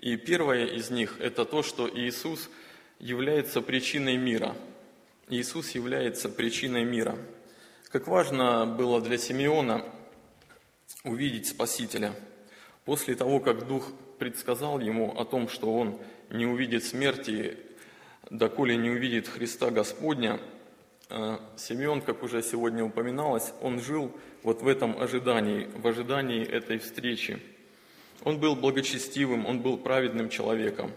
[0.00, 2.48] И первое из них– это то, что Иисус
[2.98, 4.56] является причиной мира–
[5.30, 7.18] Иисус является причиной мира.
[7.90, 9.84] Как важно было для Симеона
[11.04, 12.14] увидеть Спасителя.
[12.86, 16.00] После того, как Дух предсказал ему о том, что он
[16.30, 17.58] не увидит смерти,
[18.30, 20.40] доколе не увидит Христа Господня,
[21.10, 24.10] э, Симеон, как уже сегодня упоминалось, он жил
[24.42, 27.38] вот в этом ожидании, в ожидании этой встречи.
[28.24, 30.90] Он был благочестивым, он был праведным человеком.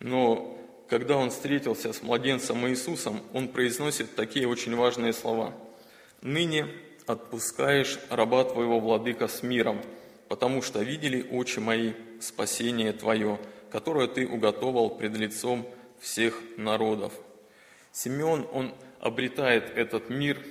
[0.00, 0.58] Но
[0.92, 5.54] когда он встретился с младенцем Иисусом, он произносит такие очень важные слова.
[6.20, 6.68] «Ныне
[7.06, 9.80] отпускаешь раба твоего, владыка, с миром,
[10.28, 13.40] потому что видели очи мои спасение твое,
[13.70, 15.66] которое ты уготовал пред лицом
[15.98, 17.14] всех народов.
[17.90, 20.44] Симеон, он обретает этот мир,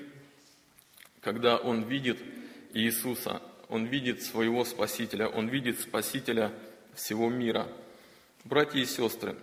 [1.21, 2.17] когда он видит
[2.73, 6.51] Иисуса, он видит своего Спасителя, он видит Спасителя
[6.95, 7.67] всего мира.
[8.43, 9.35] Братья и сестры,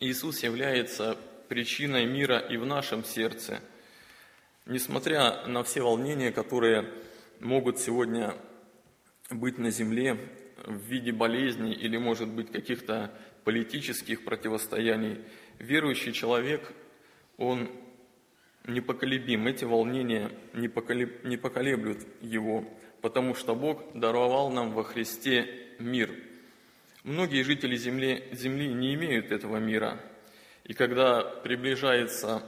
[0.00, 3.60] Иисус является причиной мира и в нашем сердце.
[4.64, 6.88] Несмотря на все волнения, которые
[7.38, 8.34] могут сегодня
[9.28, 10.16] быть на земле
[10.64, 13.12] в виде болезней или, может быть, каких-то
[13.44, 15.18] политических противостояний,
[15.58, 16.72] верующий человек,
[17.36, 17.70] он
[18.66, 19.46] непоколебим.
[19.48, 22.64] Эти волнения не, поколеб, не поколеблют его,
[23.02, 25.46] потому что Бог даровал нам во Христе
[25.78, 26.10] мир.
[27.02, 29.98] Многие жители земли, земли не имеют этого мира.
[30.64, 32.42] И когда приближается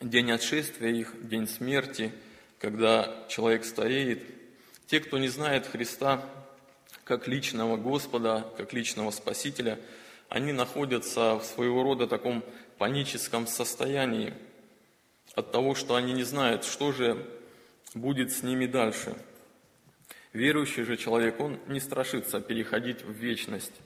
[0.00, 2.12] день отшествия их, день смерти,
[2.60, 4.22] когда человек стареет,
[4.86, 6.24] те, кто не знает Христа
[7.02, 9.80] как личного Господа, как личного Спасителя,
[10.28, 12.44] они находятся в своего рода таком
[12.78, 14.32] паническом состоянии
[15.34, 17.26] от того, что они не знают, что же
[17.94, 19.16] будет с ними дальше.
[20.32, 23.80] Верующий же человек, он не страшится переходить в вечность.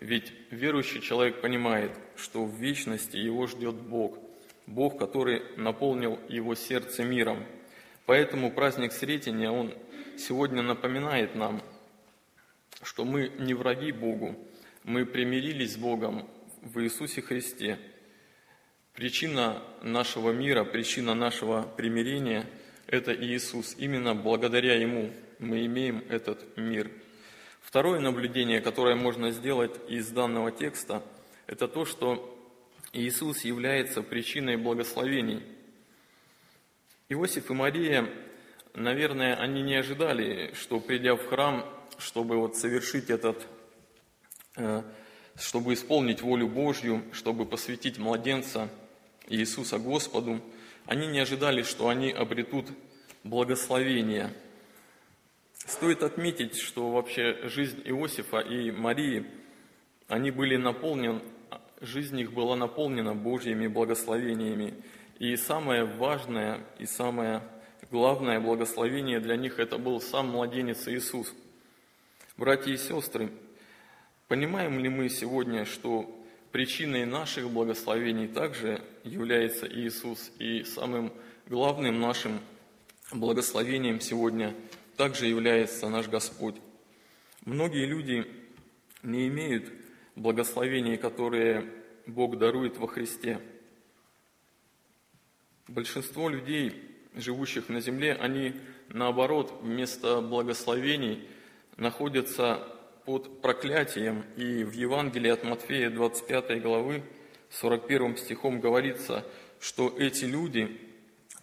[0.00, 4.18] Ведь верующий человек понимает, что в вечности его ждет Бог,
[4.66, 7.44] Бог, который наполнил его сердце миром.
[8.06, 9.74] Поэтому праздник Сретения, он
[10.16, 11.62] сегодня напоминает нам,
[12.82, 14.38] что мы не враги Богу,
[14.84, 16.26] мы примирились с Богом
[16.62, 17.78] в Иисусе Христе.
[18.94, 22.46] Причина нашего мира, причина нашего примирения–
[22.86, 23.74] это Иисус.
[23.78, 26.90] Именно благодаря Ему мы имеем этот мир.
[27.60, 31.02] Второе наблюдение, которое можно сделать из данного текста,
[31.46, 32.34] это то, что
[32.92, 35.42] Иисус является причиной благословений.
[37.10, 38.08] Иосиф и Мария,
[38.74, 41.64] наверное, они не ожидали, что придя в храм,
[41.98, 43.46] чтобы вот совершить этот,
[44.56, 44.82] э,
[45.36, 48.68] чтобы исполнить волю Божью, чтобы посвятить младенца
[49.26, 50.40] Иисуса Господу,
[50.86, 52.66] они не ожидали, что они обретут
[53.24, 54.32] благословение.
[55.68, 59.26] Стоит отметить, что вообще жизнь Иосифа и Марии,
[60.08, 61.20] они были наполнены,
[61.80, 64.74] жизнь их была наполнена Божьими благословениями.
[65.18, 67.42] И самое важное и самое
[67.90, 71.32] главное благословение для них это был сам младенец Иисус–
[72.38, 73.32] Братья и сестры,
[74.28, 76.08] понимаем ли мы сегодня, что
[76.52, 81.12] причиной наших благословений также является Иисус, и самым
[81.48, 82.38] главным нашим
[83.10, 84.54] благословением сегодня
[84.98, 86.56] также является наш Господь.
[87.46, 88.26] Многие люди
[89.02, 89.72] не имеют
[90.14, 91.64] благословений, которые
[92.06, 93.40] Бог дарует во Христе.
[95.66, 96.82] Большинство людей,
[97.14, 98.52] живущих на земле, они
[98.88, 101.26] наоборот, вместо благословений–
[101.78, 102.66] находятся
[103.06, 104.24] под проклятием.
[104.36, 107.02] И в Евангелии от Матфея 25 главы
[107.50, 109.24] 41 стихом говорится,
[109.60, 110.78] что эти люди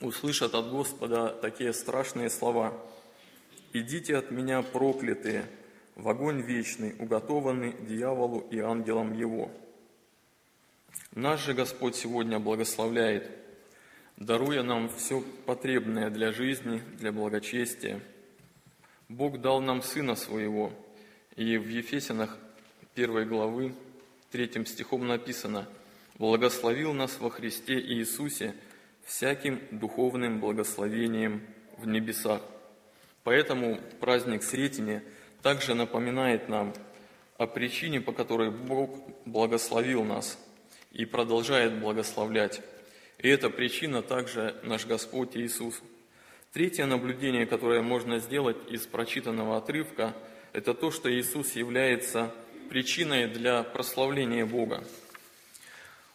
[0.02, 2.74] услышат от Господа такие страшные слова.
[3.76, 5.46] «Идите от меня, проклятые,
[5.96, 9.52] в огонь вечный, уготованный дьяволу и ангелам его».
[11.14, 13.30] Наш же Господь сегодня благословляет,
[14.18, 18.00] даруя нам все потребное для жизни, для благочестия–
[19.10, 20.74] Бог дал нам Сына Своего.
[21.36, 22.38] И в Ефесянах
[22.96, 23.76] 1 главы
[24.32, 25.68] 3 стихом написано
[26.18, 28.56] «Благословил нас во Христе Иисусе
[29.04, 31.44] всяким духовным благословением
[31.78, 32.42] в небесах».
[33.26, 35.04] Поэтому праздник Сретения
[35.42, 36.74] также напоминает нам
[37.38, 40.40] о причине, по которой Бог благословил нас
[40.94, 42.62] и продолжает благословлять.
[43.18, 45.82] И эта причина также наш Господь Иисус–
[46.56, 50.16] Третье наблюдение, которое можно сделать из прочитанного отрывка,
[50.54, 52.34] это то, что Иисус является
[52.70, 54.82] причиной для прославления Бога.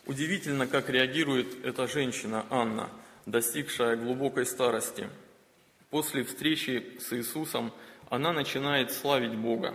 [0.06, 2.88] Удивительно, как реагирует эта женщина Анна,
[3.26, 5.11] достигшая глубокой старости.
[5.91, 7.72] После встречи с Иисусом
[8.09, 9.74] она начинает славить Бога.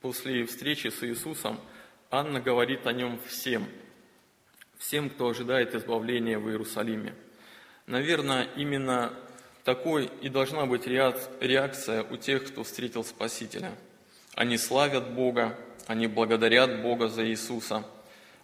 [0.00, 1.60] После встречи с Иисусом
[2.10, 3.66] Анна говорит о нем всем,
[4.78, 7.14] всем, кто ожидает избавления в Иерусалиме.
[7.86, 9.12] Наверное, именно
[9.64, 13.72] такой и должна быть реакция у тех, кто встретил Спасителя.
[14.34, 15.58] Они славят Бога,
[15.88, 17.84] они благодарят Бога за Иисуса,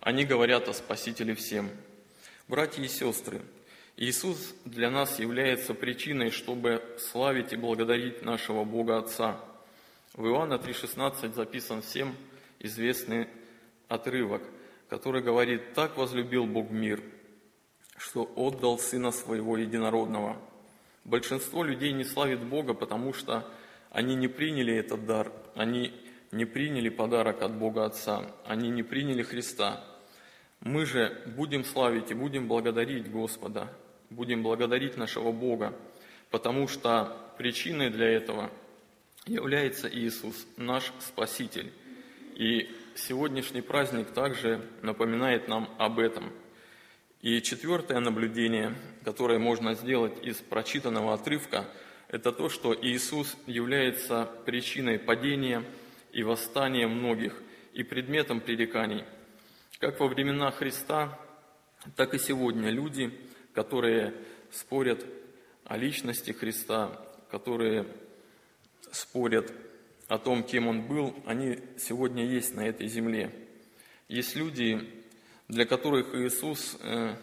[0.01, 1.71] они говорят о Спасителе всем.
[2.49, 3.41] Братья и сестры,
[3.97, 9.39] Иисус для нас является причиной, чтобы славить и благодарить нашего Бога Отца.
[10.15, 12.15] В Иоанна 3,16 записан всем
[12.59, 13.29] известный
[13.89, 14.43] отрывок,
[14.89, 17.03] который говорит, «Так возлюбил Бог мир,
[17.97, 20.37] что отдал Сына Своего Единородного,
[21.05, 23.49] Большинство людей не славит Бога, потому что
[23.91, 25.93] они не приняли этот дар, они
[26.31, 29.85] не приняли подарок от Бога Отца, они не приняли Христа.
[30.61, 33.69] Мы же будем славить и будем благодарить Господа,
[34.13, 35.75] будем благодарить нашего Бога,
[36.31, 38.51] потому что причиной для этого
[39.27, 41.73] является Иисус, наш Спаситель.
[42.35, 46.33] И сегодняшний праздник также напоминает нам об этом.
[47.21, 51.69] И четвертое наблюдение, которое можно сделать из прочитанного отрывка,
[52.09, 55.63] это то, что Иисус является причиной падения
[56.13, 57.41] и восстания многих
[57.73, 59.05] и предметом пререканий.
[59.79, 61.19] Как во времена Христа,
[61.97, 63.13] так и сегодня люди,
[63.55, 64.15] которые
[64.51, 65.05] спорят
[65.65, 66.99] о личности Христа,
[67.31, 67.87] которые
[68.91, 69.53] спорят
[70.09, 73.33] о том, кем Он был, они сегодня есть на этой земле.
[74.09, 74.87] Есть люди,
[75.49, 77.17] для которых Иисус э,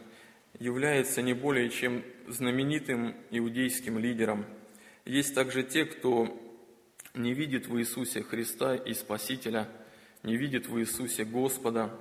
[0.60, 4.46] является не более чем знаменитым иудейским лидером.
[5.06, 6.36] Есть также те, кто
[7.14, 9.70] не видит в Иисусе Христа и Спасителя,
[10.24, 11.96] не видит в Иисусе Господа.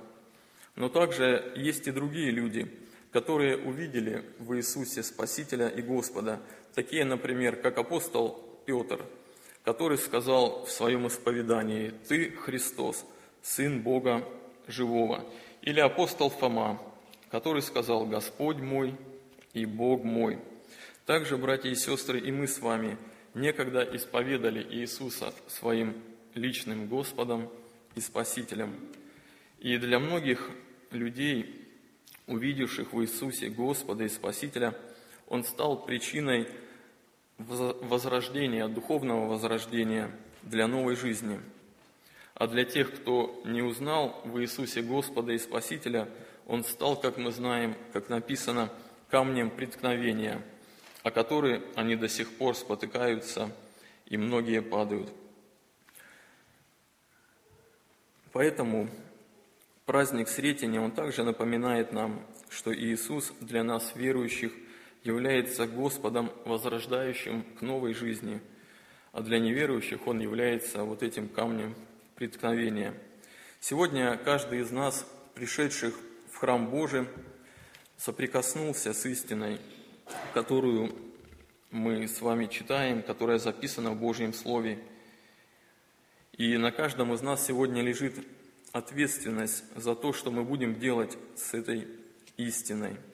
[0.75, 2.71] Но также есть и другие люди,
[3.11, 6.39] которые увидели в Иисусе Спасителя и Господа,
[6.73, 9.05] такие, например, как апостол Петр–
[9.63, 13.05] который сказал в своем исповедании «Ты Христос,
[13.41, 14.27] Сын Бога
[14.67, 15.25] живого».
[15.61, 16.81] Или апостол Фома,
[17.29, 18.95] который сказал «Господь мой
[19.53, 20.39] и Бог мой».
[21.05, 22.97] Также, братья и сестры, и мы с вами
[23.33, 25.95] некогда исповедали Иисуса своим
[26.33, 27.49] личным Господом
[27.95, 28.73] и Спасителем.
[29.59, 30.49] И для многих
[30.91, 31.58] людей,
[32.29, 34.73] увидевших в Иисусе Господа и Спасителя,
[35.27, 36.47] Он стал причиной
[37.37, 40.11] возрождения, духовного возрождения
[40.43, 41.39] для новой жизни.
[42.35, 46.07] А для тех, кто не узнал в Иисусе Господа и Спасителя,
[46.45, 48.69] Он стал, как мы знаем, как написано,
[49.09, 50.41] камнем преткновения,
[51.03, 53.51] о который они до сих пор спотыкаются,
[54.05, 55.11] и многие падают.
[58.31, 58.89] Поэтому
[59.89, 64.53] праздник Сретения, он также напоминает нам, что Иисус для нас, верующих,
[65.03, 68.39] является Господом, возрождающим к новой жизни,
[69.13, 71.73] а для неверующих Он является вот этим камнем
[72.13, 72.93] преткновения.
[73.61, 75.95] Сегодня каждый из нас, пришедших
[76.31, 77.07] в храм Божий,
[77.97, 79.57] соприкоснулся с истиной,
[80.35, 80.93] которую
[81.71, 84.77] мы с вами читаем, которая записана в Божьем Слове.
[86.33, 88.13] И на каждом из нас сегодня лежит
[88.71, 91.87] ответственность за то, что мы будем делать с этой
[92.37, 92.95] истиной–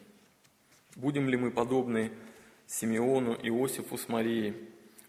[0.95, 2.09] Будем ли мы подобны
[2.67, 4.53] Симеону, Иосифу с Марией?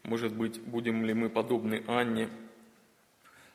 [0.03, 2.27] Может быть, будем ли мы подобны Анне?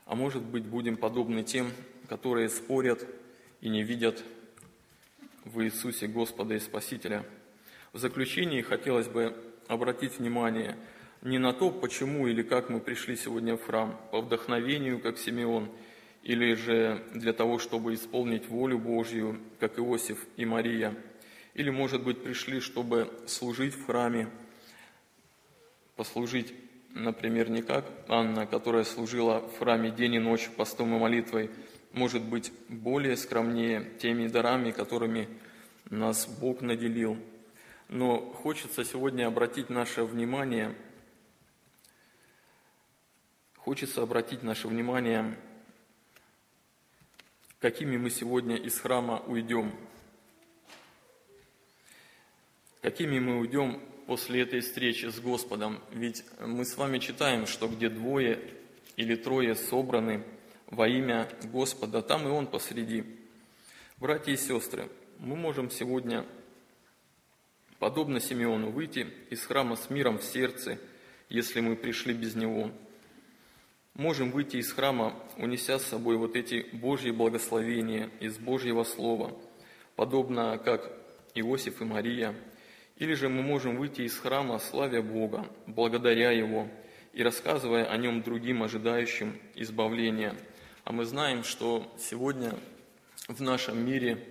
[0.06, 1.70] А может быть, будем подобны тем,
[2.08, 3.06] которые спорят
[3.60, 4.24] и не видят
[5.44, 7.26] в Иисусе Господа и Спасителя.
[7.92, 9.36] В заключении хотелось бы
[9.68, 10.78] обратить внимание
[11.20, 15.68] не на то, почему или как мы пришли сегодня в храм, по вдохновению, как Симеон,
[16.22, 20.94] или же для того, чтобы исполнить волю Божью, как Иосиф и Мария–
[21.54, 24.30] или, может быть, пришли, чтобы служить в храме,
[25.96, 26.54] послужить,
[26.90, 31.50] например, не как Анна, которая служила в храме день и ночь постом и молитвой,
[31.92, 35.28] может быть, более скромнее теми дарами, которыми
[35.90, 37.18] нас Бог наделил.
[37.88, 40.74] Но хочется сегодня обратить наше внимание,
[43.58, 45.36] хочется обратить наше внимание,
[47.62, 49.72] какими мы сегодня из храма уйдем–
[52.82, 55.78] Какими мы уйдем после этой встречи с Господом?
[55.92, 58.40] Ведь мы с вами читаем, что где двое
[58.96, 60.24] или трое собраны
[60.66, 63.04] во имя Господа, там и Он посреди.
[63.98, 64.88] Братья и сестры,
[65.20, 66.26] мы можем сегодня,
[67.78, 70.80] подобно Симеону, выйти из храма с миром в сердце,
[71.28, 72.72] если мы пришли без Него.
[73.94, 79.36] Можем выйти из храма, унеся с собой вот эти Божьи благословения из Божьего Слова,
[79.96, 80.92] подобно как
[81.34, 82.34] Иосиф и Мария–
[83.02, 86.68] или же мы можем выйти из храма, славя Бога, благодаря Его
[87.12, 90.36] и рассказывая о Нем другим, ожидающим избавления.
[90.84, 92.54] А мы знаем, что сегодня
[93.26, 94.24] в нашем мире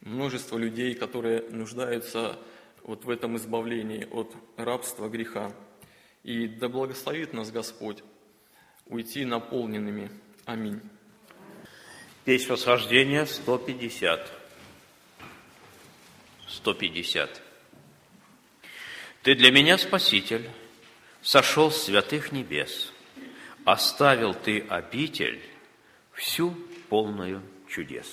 [0.00, 2.38] множество людей, которые нуждаются
[2.84, 5.52] вот в этом избавлении от рабства греха.
[6.22, 8.02] И да благословит нас Господь
[8.86, 10.10] уйти наполненными.
[10.44, 10.80] Аминь.
[12.24, 14.32] Песнь восхождения 150.
[16.48, 17.42] 150.
[19.22, 20.50] Ты для меня Спаситель,
[21.22, 22.92] сошел с святых небес,
[23.64, 25.42] оставил Ты обитель
[26.12, 26.54] всю
[26.88, 28.06] полную чудес.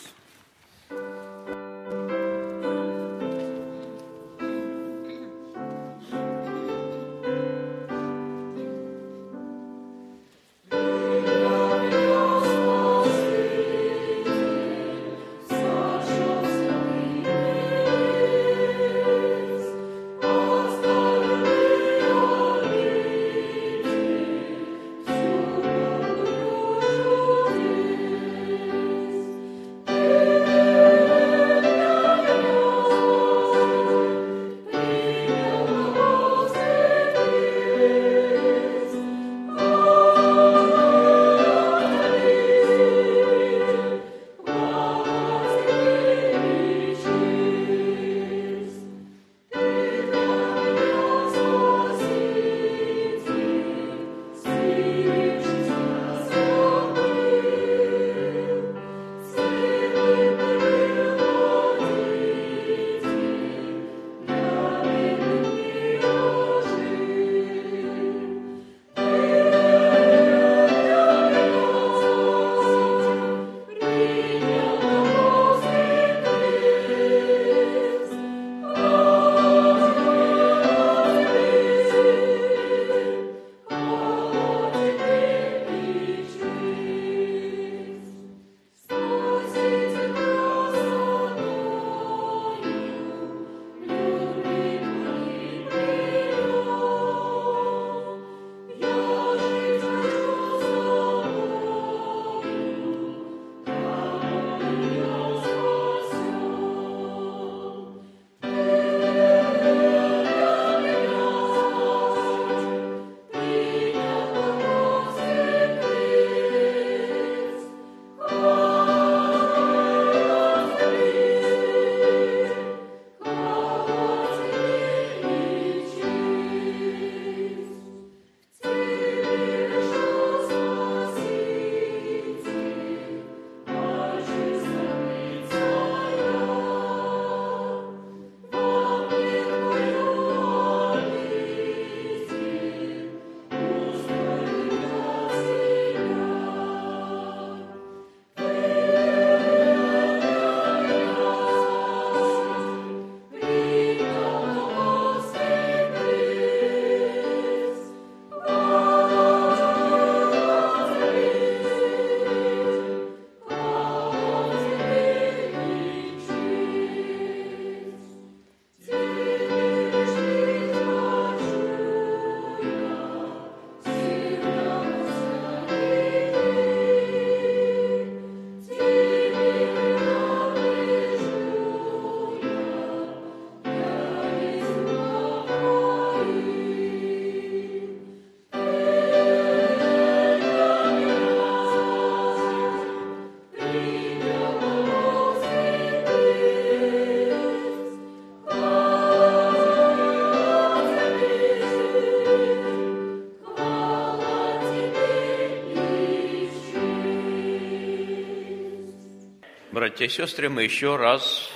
[210.01, 211.47] Братья и сестры, мы еще раз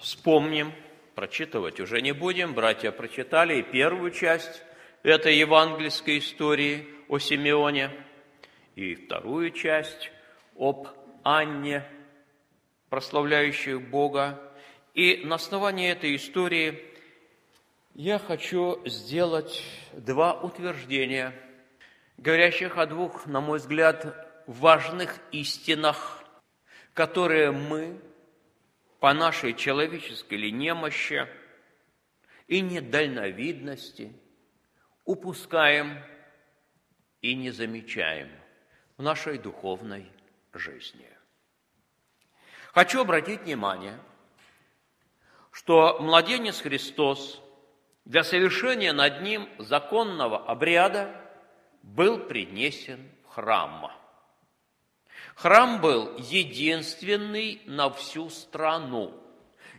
[0.00, 0.72] вспомним,
[1.14, 2.52] прочитывать уже не будем.
[2.52, 4.60] Братья прочитали и первую часть
[5.04, 7.92] этой евангельской истории о Симеоне,
[8.74, 10.10] и вторую часть
[10.58, 10.88] об
[11.22, 11.84] Анне,
[12.90, 14.42] прославляющей Бога.
[14.94, 16.82] И на основании этой истории
[17.94, 19.62] я хочу сделать
[19.92, 21.32] два утверждения,
[22.16, 26.24] говорящих о двух, на мой взгляд, важных истинах,
[26.96, 28.00] которые мы
[29.00, 31.28] по нашей человеческой ли немощи
[32.48, 34.14] и недальновидности
[35.04, 36.02] упускаем
[37.20, 38.30] и не замечаем
[38.96, 40.10] в нашей духовной
[40.54, 41.06] жизни.
[42.72, 44.00] Хочу обратить внимание,
[45.52, 47.42] что младенец Христос
[48.06, 51.14] для совершения над ним законного обряда
[51.82, 53.92] был принесен в храм.
[55.36, 59.12] Храм был единственный на всю страну,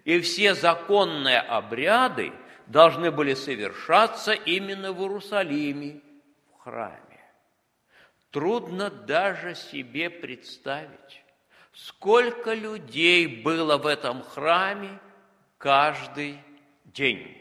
[0.06, 2.32] и все законные обряды
[2.68, 6.02] должны были совершаться именно в Иерусалиме,
[6.54, 7.02] в храме.
[8.30, 11.24] Трудно даже себе представить,
[11.74, 15.00] сколько людей было в этом храме
[15.58, 16.38] каждый
[16.86, 17.36] день.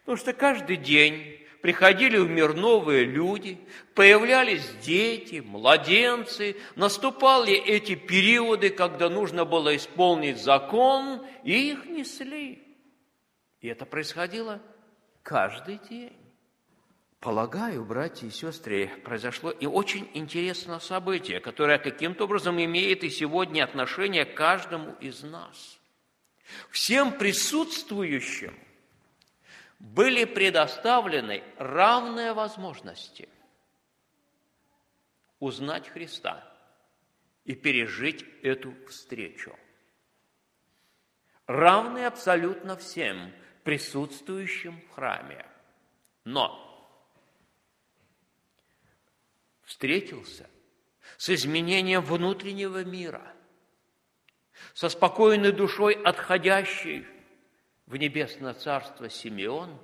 [0.00, 3.58] Потому что каждый день приходили в мир новые люди,
[3.94, 12.62] появлялись дети, младенцы, наступали эти периоды, когда нужно было исполнить закон, и их несли.
[13.60, 14.60] И это происходило
[15.22, 16.16] каждый день.
[17.20, 23.64] Полагаю, братья и сестры, произошло и очень интересное событие, которое каким-то образом имеет и сегодня
[23.64, 25.80] отношение к каждому из нас.
[26.70, 28.54] Всем присутствующим–
[29.78, 33.28] были предоставлены равные возможности
[35.38, 36.44] узнать Христа
[37.44, 39.56] и пережить эту встречу.
[41.46, 45.46] Равны абсолютно всем присутствующим в храме.
[46.24, 46.64] Но
[49.64, 50.50] встретился
[51.16, 53.34] с изменением внутреннего мира,
[54.74, 57.06] со спокойной душой отходящей
[57.88, 59.80] в небесное царство Симеон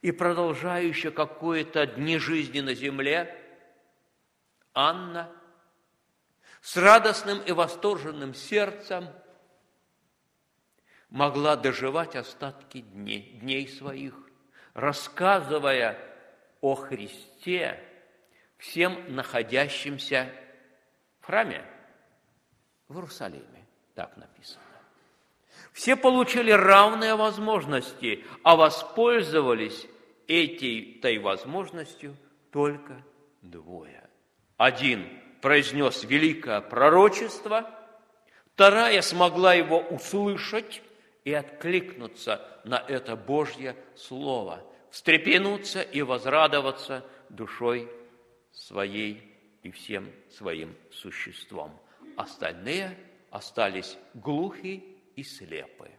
[0.00, 3.36] и продолжающая какое-то дни жизни на земле
[4.72, 5.30] Анна
[6.62, 9.08] с радостным и восторженным сердцем
[11.10, 14.14] могла доживать остатки дней, дней своих,
[14.72, 15.98] рассказывая
[16.62, 17.84] о Христе
[18.56, 20.32] всем находящимся
[21.20, 21.62] в храме
[22.88, 23.66] в Иерусалиме.
[23.94, 24.69] Так написано.
[25.80, 29.86] Все получили равные возможности, а воспользовались
[30.28, 32.18] этой возможностью
[32.52, 33.02] только
[33.40, 34.06] двое.
[34.58, 35.08] Один
[35.40, 37.70] произнес великое пророчество,
[38.52, 40.82] вторая смогла его услышать
[41.24, 47.88] и откликнуться на это Божье Слово, встрепенуться и возрадоваться душой
[48.52, 51.72] своей и всем своим существом.
[52.18, 52.98] Остальные
[53.30, 54.89] остались глухи
[55.20, 55.90] и слепы.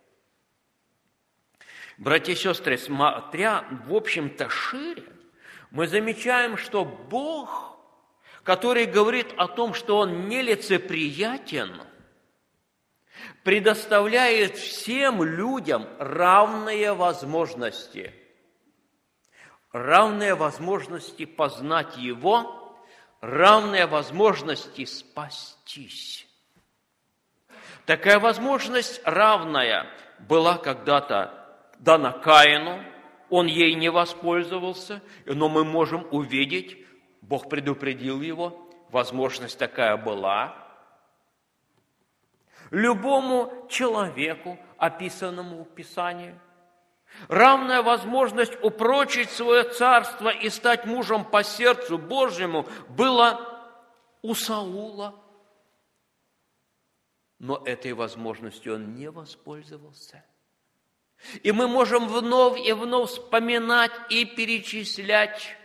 [1.97, 5.05] Братья и сестры, смотря, в общем-то, шире,
[5.69, 7.77] мы замечаем, что Бог,
[8.43, 11.81] который говорит о том, что Он нелицеприятен,
[13.43, 18.13] предоставляет всем людям равные возможности.
[19.71, 22.75] Равные возможности познать Его,
[23.21, 26.27] равные возможности спастись.
[27.85, 29.87] Такая возможность равная
[30.19, 31.33] была когда-то
[31.79, 32.83] дана Каину,
[33.29, 36.77] он ей не воспользовался, но мы можем увидеть,
[37.21, 40.55] Бог предупредил его, возможность такая была.
[42.69, 46.35] Любому человеку, описанному в Писании,
[47.27, 53.39] равная возможность упрочить свое царство и стать мужем по сердцу Божьему была
[54.21, 55.15] у Саула–
[57.41, 60.23] но этой возможностью он не воспользовался.
[61.41, 65.57] И мы можем вновь и вновь вспоминать и перечислять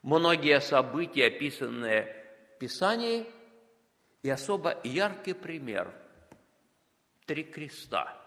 [0.00, 2.16] многие события, описанные
[2.54, 3.26] в Писании,
[4.22, 5.94] и особо яркий пример–
[7.26, 8.18] три креста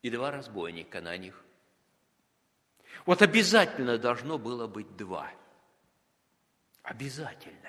[0.00, 1.44] и два разбойника на них.
[3.04, 5.30] Вот обязательно должно было быть два.
[6.82, 7.61] Обязательно.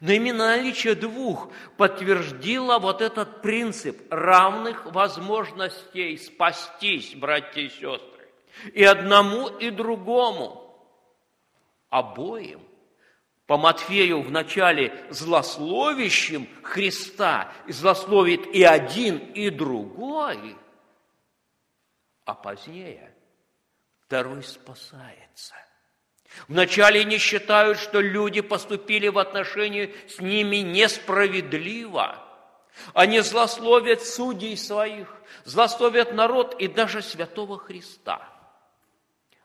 [0.00, 8.30] Но именно наличие двух подтвердило вот этот принцип равных возможностей спастись, братья и сестры.
[8.72, 10.62] И одному, и другому.
[11.88, 12.60] Обоим
[13.46, 20.56] по Матфею в начале злословящим Христа, злословит и один, и другой,
[22.24, 23.14] а позднее
[24.06, 25.54] второй спасается.
[26.48, 32.22] Вначале не считают, что люди поступили в отношении с ними несправедливо.
[32.92, 35.08] Они злословят судей своих,
[35.44, 38.28] злословят народ и даже святого Христа.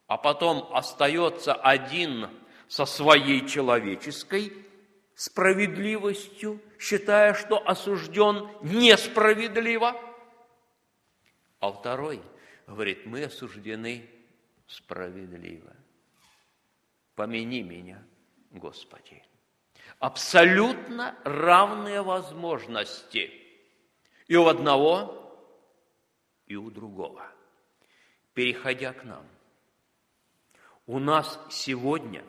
[0.08, 2.30] А потом остается один
[2.68, 4.54] со своей человеческой
[5.16, 9.96] справедливостью, считая, что осужден несправедливо.
[11.60, 12.22] А второй
[12.68, 14.10] говорит, мы осуждены
[14.68, 15.74] справедливо.
[17.16, 18.04] Помяни меня,
[18.52, 19.24] Господи.
[20.00, 23.32] Абсолютно равные возможности
[24.28, 25.22] и у одного,
[26.48, 27.26] и у другого.
[28.34, 29.26] Переходя к нам,
[30.88, 32.24] у нас сегодня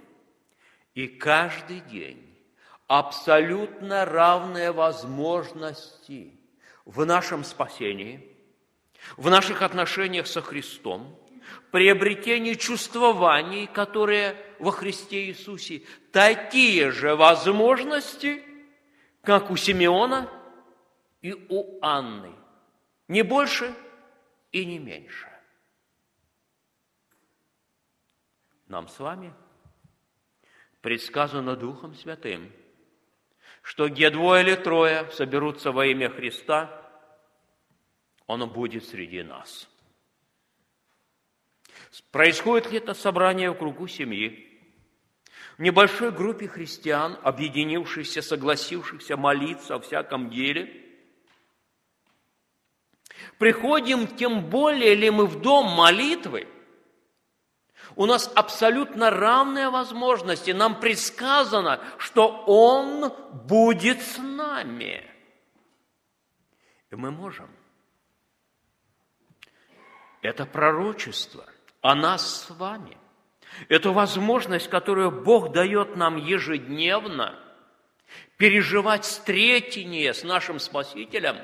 [0.95, 2.29] и каждый день
[2.87, 6.39] абсолютно равные возможности
[6.85, 8.37] в нашем спасении,
[9.17, 11.19] в наших отношениях со Христом,
[11.71, 15.83] приобретении чувствований, которые во Христе Иисусе,
[16.13, 18.45] такие же возможности,
[19.23, 20.31] как у Симеона
[21.21, 22.33] и у Анны.
[23.09, 23.75] Не больше
[24.53, 25.29] и не меньше.
[28.69, 29.35] Нам с вами
[30.81, 32.53] предсказано Духом Святым,
[33.63, 36.89] что где двое или трое соберутся во имя Христа,
[38.29, 39.69] Он будет среди нас–
[42.11, 44.52] Происходит ли это собрание в кругу семьи?
[45.59, 50.79] В небольшой группе христиан, объединившихся, согласившихся молиться о всяком деле?
[53.39, 56.49] Приходим, тем более ли мы в дом молитвы,
[57.95, 60.51] у нас абсолютно равные возможности.
[60.53, 63.13] Нам предсказано, что Он
[63.47, 65.09] будет с нами.
[66.91, 67.51] И мы можем.
[70.23, 71.45] Это пророчество
[71.81, 72.97] о нас с вами.
[73.69, 77.39] Эту возможность, которую Бог дает нам ежедневно,
[78.37, 81.37] переживать встретение с нашим Спасителем,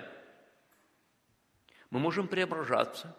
[1.91, 3.17] мы можем преображаться.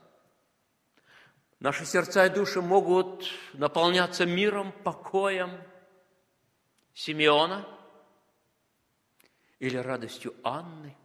[1.59, 5.51] Наши сердца и души могут наполняться миром, покоем
[6.93, 7.67] Симеона
[9.59, 10.95] или радостью Анны,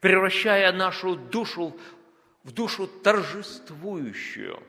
[0.00, 1.78] превращая нашу душу
[2.42, 4.62] в душу торжествующую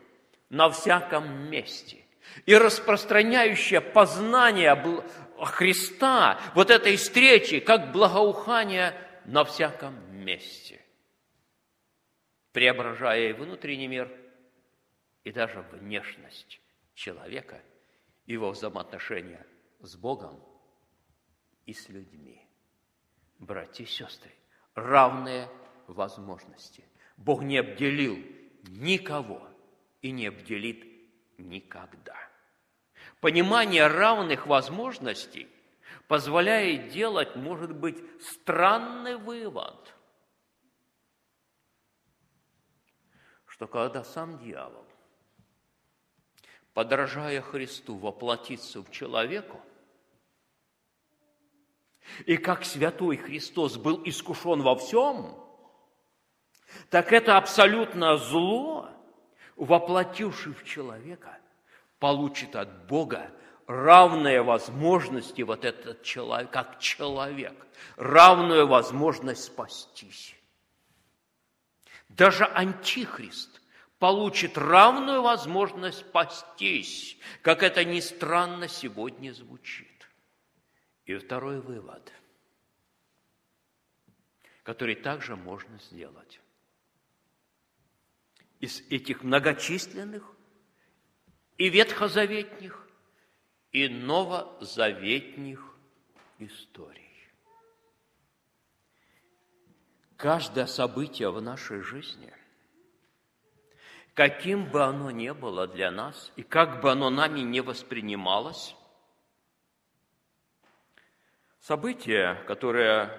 [0.49, 2.03] на всяком месте.
[2.45, 4.75] И распространяющая познание
[5.39, 8.93] Христа, вот этой встречи, как благоухание
[9.25, 10.81] на всяком месте,
[12.51, 14.11] преображая и внутренний мир,
[15.23, 16.61] и даже внешность
[16.93, 17.61] человека,
[18.25, 19.45] его взаимоотношения
[19.79, 20.41] с Богом
[21.65, 22.41] и с людьми.
[23.39, 24.31] Братья и сестры,
[24.73, 25.49] равные
[25.87, 26.83] возможности–
[27.17, 28.17] Бог не обделил
[28.69, 29.41] никого
[30.01, 30.85] и не обделит
[31.37, 32.15] никогда.
[33.19, 35.47] Понимание равных возможностей
[36.07, 39.93] позволяет делать, может быть, странный вывод,
[43.45, 44.85] что когда сам дьявол,
[46.73, 49.61] подражая Христу, воплотится в человеку,
[52.25, 55.43] и как святой Христос был искушен во всем–
[56.89, 58.89] так это абсолютно зло,
[59.57, 61.37] воплотивший в человека,
[61.99, 63.31] получит от Бога
[63.65, 67.55] равные возможности вот этот человек, как человек,
[67.97, 70.35] равную возможность спастись.
[72.07, 73.61] Даже антихрист
[73.99, 79.87] получит равную возможность спастись, как это ни странно сегодня звучит.
[81.05, 82.11] И второй вывод,
[84.63, 86.39] который также можно сделать
[88.59, 90.23] из этих многочисленных
[91.57, 92.87] и ветхозаветних,
[93.71, 95.75] и новозаветних
[96.39, 97.03] историй.
[100.15, 102.33] Каждое событие в нашей жизни,
[104.15, 108.75] каким бы оно ни было для нас, и как бы оно нами не воспринималось,
[111.59, 113.11] события, которые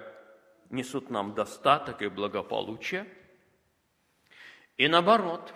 [0.69, 3.07] несут нам достаток и благополучие–
[4.79, 5.53] и наоборот,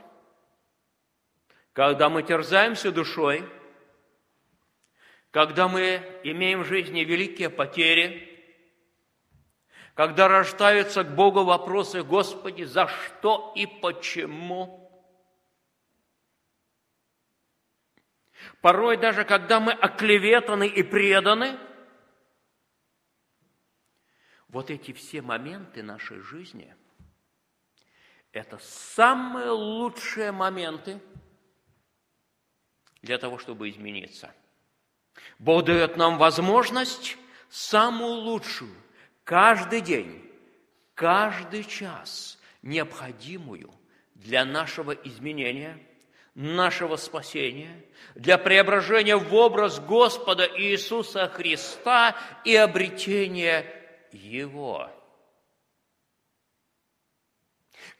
[1.71, 3.49] когда мы терзаемся душой,
[5.31, 8.29] когда мы имеем в жизни великие потери,
[9.93, 14.91] когда рождаются к Богу вопросы, Господи, за что и почему?
[18.59, 21.57] Порой даже когда мы оклеветаны и преданы,
[24.49, 26.75] вот эти все моменты нашей жизни–
[28.33, 30.99] это самые лучшие моменты
[33.01, 34.33] для того, чтобы измениться.
[35.37, 37.17] Бог дает нам возможность
[37.49, 38.73] самую лучшую
[39.23, 40.31] каждый день,
[40.95, 43.71] каждый час необходимую
[44.15, 45.77] для нашего изменения,
[46.33, 53.65] нашего спасения, для преображения в образ Господа Иисуса Христа и обретения
[54.11, 54.89] Его.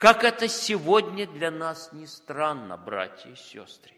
[0.04, 3.94] Как это сегодня для нас не странно, братья и сестры.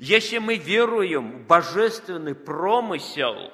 [0.00, 3.52] Если мы веруем в божественный промысел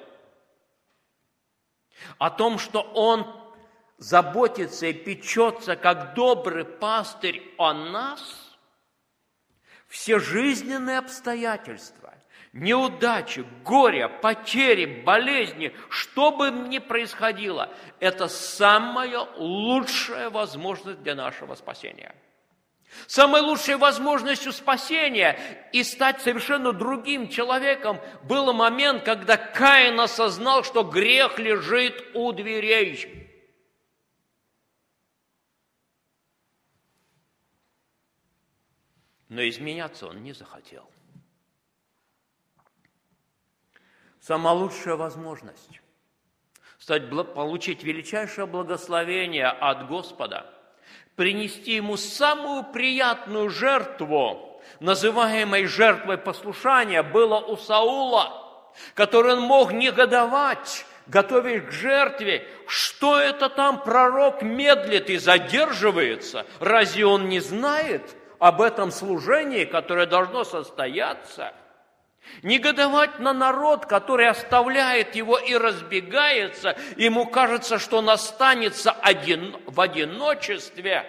[2.17, 3.23] о том, что Он
[3.99, 8.57] заботится и печется, как добрый пастырь о нас,
[9.87, 12.15] все жизненные обстоятельства,
[12.53, 17.69] неудачи, горе, потери, болезни, что бы ни происходило,
[17.99, 22.15] это самая лучшая возможность для нашего спасения–
[23.07, 25.39] Самой лучшей возможностью спасения
[25.71, 33.15] и стать совершенно другим человеком был момент, когда Каин осознал, что грех лежит у дверей.
[39.27, 40.89] Но изменяться он не захотел.
[44.29, 45.81] Самая лучшая возможность
[46.77, 50.45] стать, получить величайшее благословение от Господа–
[51.15, 60.85] принести ему самую приятную жертву, называемой жертвой послушания, было у Саула, который он мог негодовать,
[61.07, 66.45] готовясь к жертве, что это там пророк медлит и задерживается?
[66.59, 71.51] Разве он не знает об этом служении, которое должно состояться?
[72.41, 79.81] Негодовать на народ, который оставляет его и разбегается, ему кажется, что он останется один, в
[79.81, 81.05] одиночестве.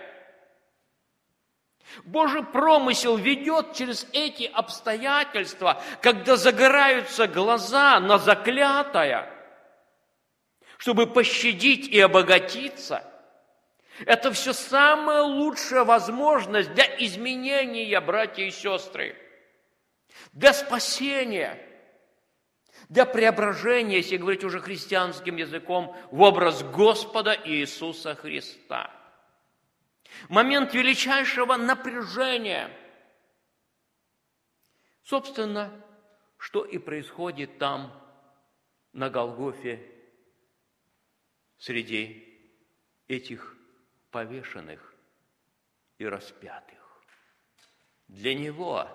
[2.05, 9.31] Божий промысел ведет через эти обстоятельства, когда загораются глаза на заклятое,
[10.79, 13.05] чтобы пощадить и обогатиться.
[14.05, 19.17] Это все самая лучшая возможность для изменения, братья и сестры–
[20.33, 21.59] для спасения,
[22.89, 28.91] для преображения, если говорить уже христианским языком, в образ Господа Иисуса Христа.
[30.29, 32.71] Момент величайшего напряжения.
[35.05, 35.71] Собственно,
[36.37, 37.93] что и происходит там,
[38.93, 39.81] на Голгофе,
[41.59, 42.27] среди
[43.07, 43.57] этих
[44.11, 44.95] повешенных
[45.99, 46.79] и распятых.
[48.09, 48.89] Для Него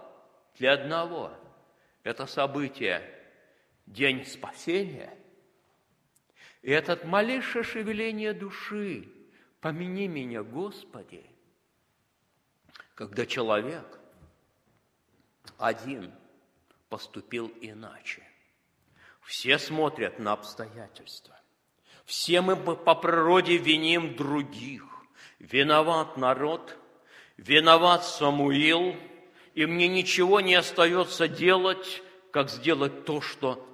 [0.58, 1.32] для одного
[2.04, 3.02] это событие–
[3.86, 5.16] день спасения.
[6.62, 9.08] И этот малейшее шевеление души
[9.60, 11.26] «Помяни меня, Господи»,
[12.96, 14.00] когда человек
[15.58, 16.14] один
[16.90, 18.24] поступил иначе.
[19.22, 21.40] Все смотрят на обстоятельства.
[22.06, 24.84] Все мы по природе виним других.
[25.40, 26.78] Виноват народ,
[27.38, 28.96] виноват Самуил–
[29.56, 33.66] и мне ничего не остается делать, как сделать то, что,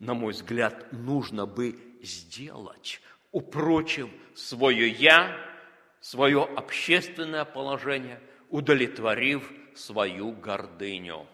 [0.00, 3.00] на мой взгляд, нужно бы сделать,
[3.30, 5.38] упрочив свое «я»,
[6.00, 8.20] свое общественное положение,
[8.50, 11.28] удовлетворив свою гордыню.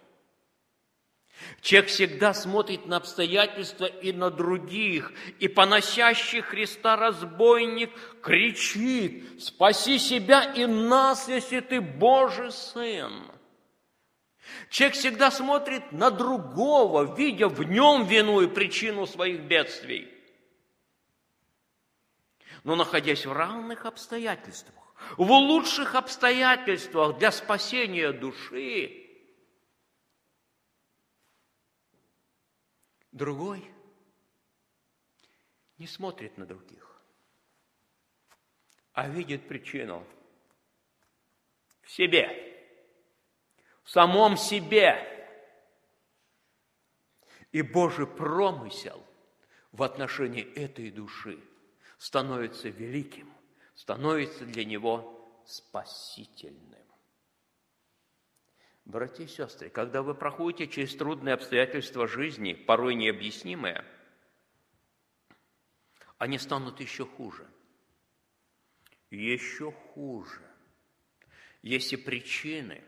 [1.62, 10.53] Человек всегда смотрит на обстоятельства и на других, и поносящий Христа разбойник кричит, «Спаси себя
[10.53, 13.38] и нас, если ты Божий Сын!»
[14.71, 20.15] Человек всегда смотрит на другого, видя в нем вину и причину своих бедствий.
[22.65, 29.07] Но находясь в равных обстоятельствах, в лучших обстоятельствах для спасения души,
[33.13, 33.65] другой
[35.79, 37.01] не смотрит на других,
[38.93, 40.05] а видит причину
[41.83, 42.45] в себе–
[43.89, 45.14] самом себе.
[47.53, 49.03] И Божий промысел
[49.72, 51.41] в отношении этой души
[51.97, 53.32] становится великим,
[53.74, 56.84] становится для него спасительным.
[58.84, 63.84] Братья и сестры, когда вы проходите через трудные обстоятельства жизни, порой необъяснимые,
[66.18, 67.47] они станут еще хуже.
[69.11, 70.43] Еще хуже.
[71.62, 72.84] Если причины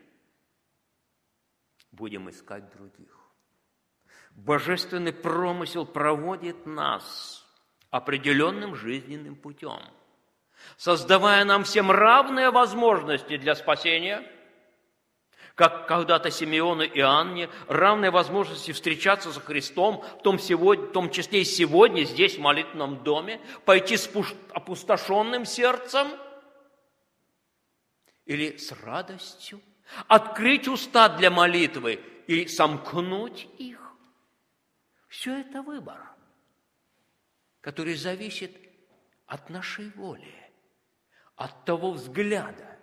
[1.91, 3.17] будем искать других.
[4.31, 7.45] Божественный промысел проводит нас
[7.89, 9.81] определенным жизненным путем,
[10.77, 14.25] создавая нам всем равные возможности для спасения–
[15.55, 21.11] как когда-то Симеону и Анне, равные возможности встречаться со Христом, в том, сегодня, в том
[21.11, 24.09] числе и сегодня, здесь, в молитвенном доме, пойти с
[24.53, 26.07] опустошенным сердцем
[28.25, 29.61] или с радостью,
[30.07, 33.79] открыть уста для молитвы или сомкнуть их.
[35.07, 36.09] Все это выбор,
[37.59, 38.55] который зависит
[39.25, 40.51] от нашей воли,
[41.35, 42.79] от того взгляда,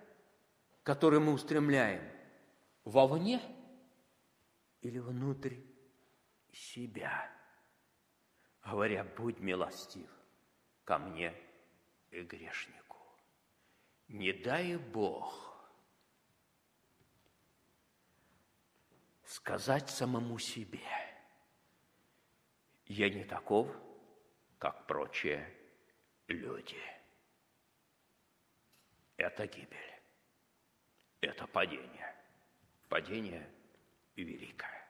[0.82, 2.02] который мы устремляем–
[2.88, 3.40] вовне
[4.80, 5.56] или внутрь
[6.52, 7.30] себя,
[8.64, 10.08] говоря, будь милостив
[10.84, 11.34] ко мне
[12.10, 12.96] и грешнику.
[14.08, 15.57] Не дай Бог
[19.38, 20.80] сказать самому себе,
[22.86, 23.68] я не таков,
[24.58, 25.48] как прочие
[26.26, 26.82] люди.
[29.16, 30.00] Это гибель,
[31.20, 32.08] это падение
[32.88, 33.48] падение
[34.16, 34.88] великое.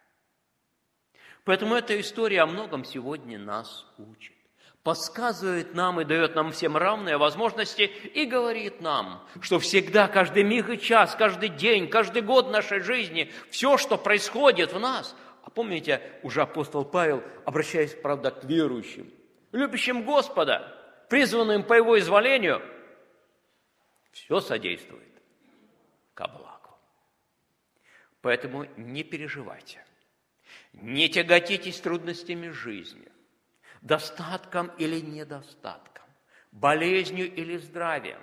[1.44, 4.38] Поэтому эта история о многом сегодня нас учит.
[4.82, 10.70] Подсказывает нам и дает нам всем равные возможности и говорит нам, что всегда, каждый миг
[10.70, 16.00] и час, каждый день, каждый год нашей жизни, все, что происходит в нас, а помните,
[16.22, 19.12] уже апостол Павел, обращаясь, правда, к верующим,
[19.52, 20.74] любящим Господа,
[21.09, 22.62] призванным по Его изволению,
[24.12, 25.22] все содействует
[26.14, 26.76] ко благу.
[28.20, 29.84] Поэтому не переживайте,
[30.72, 33.07] не тяготитесь трудностями жизни,
[33.82, 36.06] достатком или недостатком,
[36.52, 38.20] болезнью или здравием.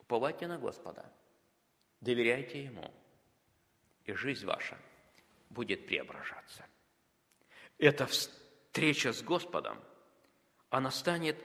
[0.00, 1.10] Уповайте на Господа,
[2.00, 2.92] доверяйте Ему,
[4.04, 4.78] и жизнь ваша
[5.50, 6.66] будет преображаться.
[7.78, 9.82] Эта встреча с Господом,
[10.70, 11.38] она станет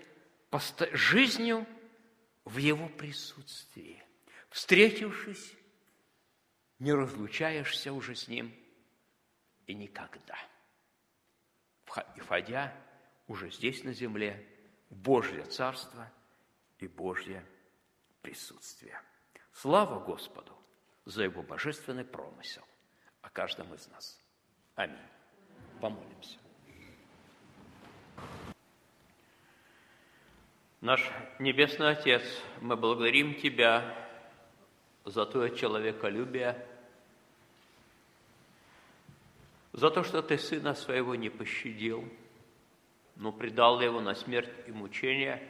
[0.91, 1.65] жизнью
[2.43, 4.03] в Его присутствии.
[4.49, 5.55] Встретившись
[6.79, 8.53] не разлучаешься уже с Ним
[9.67, 10.37] и никогда.
[11.89, 12.73] Входя
[13.27, 14.45] уже здесь на земле
[14.89, 16.11] в Божье Царство
[16.77, 17.43] и Божье
[18.21, 18.99] присутствие.
[19.51, 20.53] Слава Господу
[21.05, 22.63] за Его божественный промысел
[23.21, 24.19] о каждом из нас.
[24.75, 24.97] Аминь.
[25.81, 26.37] Помолимся.
[30.81, 32.23] Наш Небесный Отец,
[32.61, 34.07] мы благодарим Тебя
[35.03, 36.65] за то человеколюбие,
[39.79, 42.03] за то, что Ты Сына Своего не пощадил,
[43.15, 45.41] но предал Его на смерть и мучение,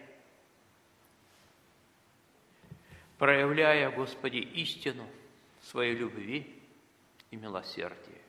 [3.18, 5.07] проявляя, Господи, истину
[5.64, 6.56] своей любви
[7.31, 8.22] и милосердия.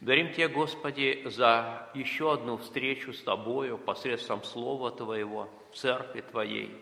[0.00, 6.72] Дарим Тебе, Господи, за еще одну встречу с Тобою посредством Слова Твоего в Церкви Твоей,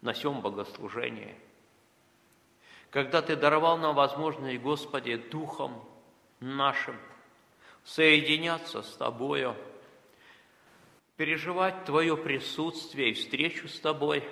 [0.00, 1.36] на всем богослужении–
[2.90, 5.84] когда Ты даровал нам возможность, Господи, Духом
[6.40, 6.96] нашим
[7.84, 9.56] соединяться с Тобою,
[11.16, 14.24] переживать Твое присутствие и встречу с Тобой,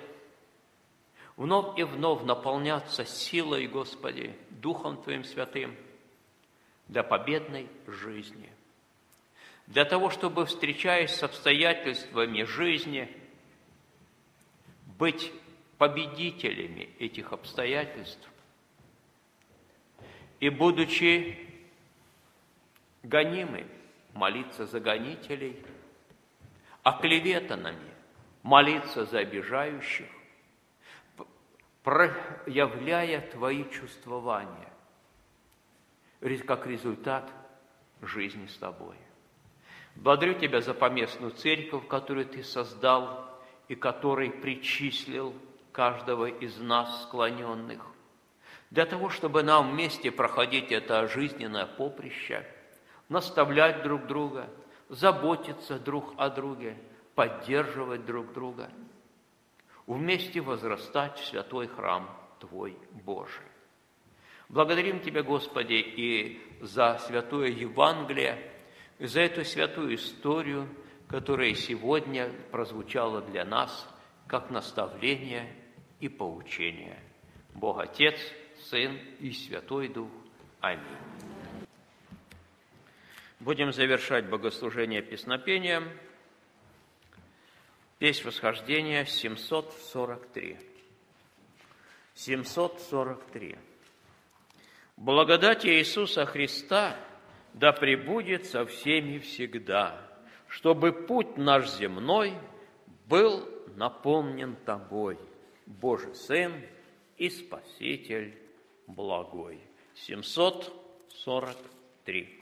[1.37, 5.75] вновь и вновь наполняться силой, Господи, Духом Твоим Святым
[6.87, 8.51] для победной жизни,
[9.67, 13.07] для того, чтобы, встречаясь с обстоятельствами жизни,
[14.97, 15.31] быть
[15.77, 18.27] победителями этих обстоятельств,
[20.39, 21.48] и, будучи
[23.03, 23.65] гонимы,
[24.13, 25.63] молиться за гонителей,
[26.83, 27.93] оклеветанными,
[28.43, 30.07] молиться за обижающих,
[31.83, 34.71] проявляя Твои чувствования,
[36.45, 37.31] как результат
[38.01, 38.95] жизни с Тобой.
[39.95, 43.29] Благодарю Тебя за поместную церковь, которую Ты создал
[43.67, 45.33] и который причислил
[45.71, 47.85] каждого из нас склоненных–
[48.71, 52.45] для того, чтобы нам вместе проходить это жизненное поприще,
[53.09, 54.49] наставлять друг друга,
[54.87, 56.77] заботиться друг о друге,
[57.15, 58.69] поддерживать друг друга,
[59.87, 62.09] вместе возрастать в святой храм
[62.39, 63.45] Твой Божий.
[64.47, 68.51] Благодарим Тебя, Господи, и за святое Евангелие,
[68.97, 70.67] и за эту святую историю,
[71.07, 73.87] которая сегодня прозвучала для нас
[74.27, 75.55] как наставление
[75.99, 76.99] и поучение.
[77.53, 78.19] Бог Отец–
[78.69, 80.09] Сын и Святой Дух.
[80.59, 81.28] Аминь.
[83.39, 85.89] Будем завершать богослужение песнопением.
[87.97, 90.57] Песнь восхождения 743.
[92.15, 93.57] 743.
[94.97, 96.97] Благодать Иисуса Христа
[97.53, 100.05] да пребудет со всеми всегда,
[100.49, 102.33] чтобы путь наш земной
[103.07, 103.47] был
[103.77, 105.17] наполнен Тобой,
[105.65, 106.61] Божий Сын
[107.15, 108.37] и Спаситель
[108.85, 109.61] благой.
[109.95, 112.38] 743.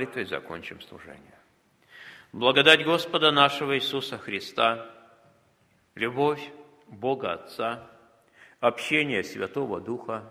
[0.00, 1.38] Молитвой закончим служение.
[2.32, 4.90] Благодать Господа нашего Иисуса Христа,
[5.94, 6.40] любовь
[6.86, 7.86] Бога Отца,
[8.60, 10.24] общение Святого Духа,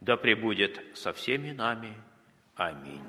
[0.00, 2.00] да пребудет со всеми нами.
[2.54, 3.02] Аминь.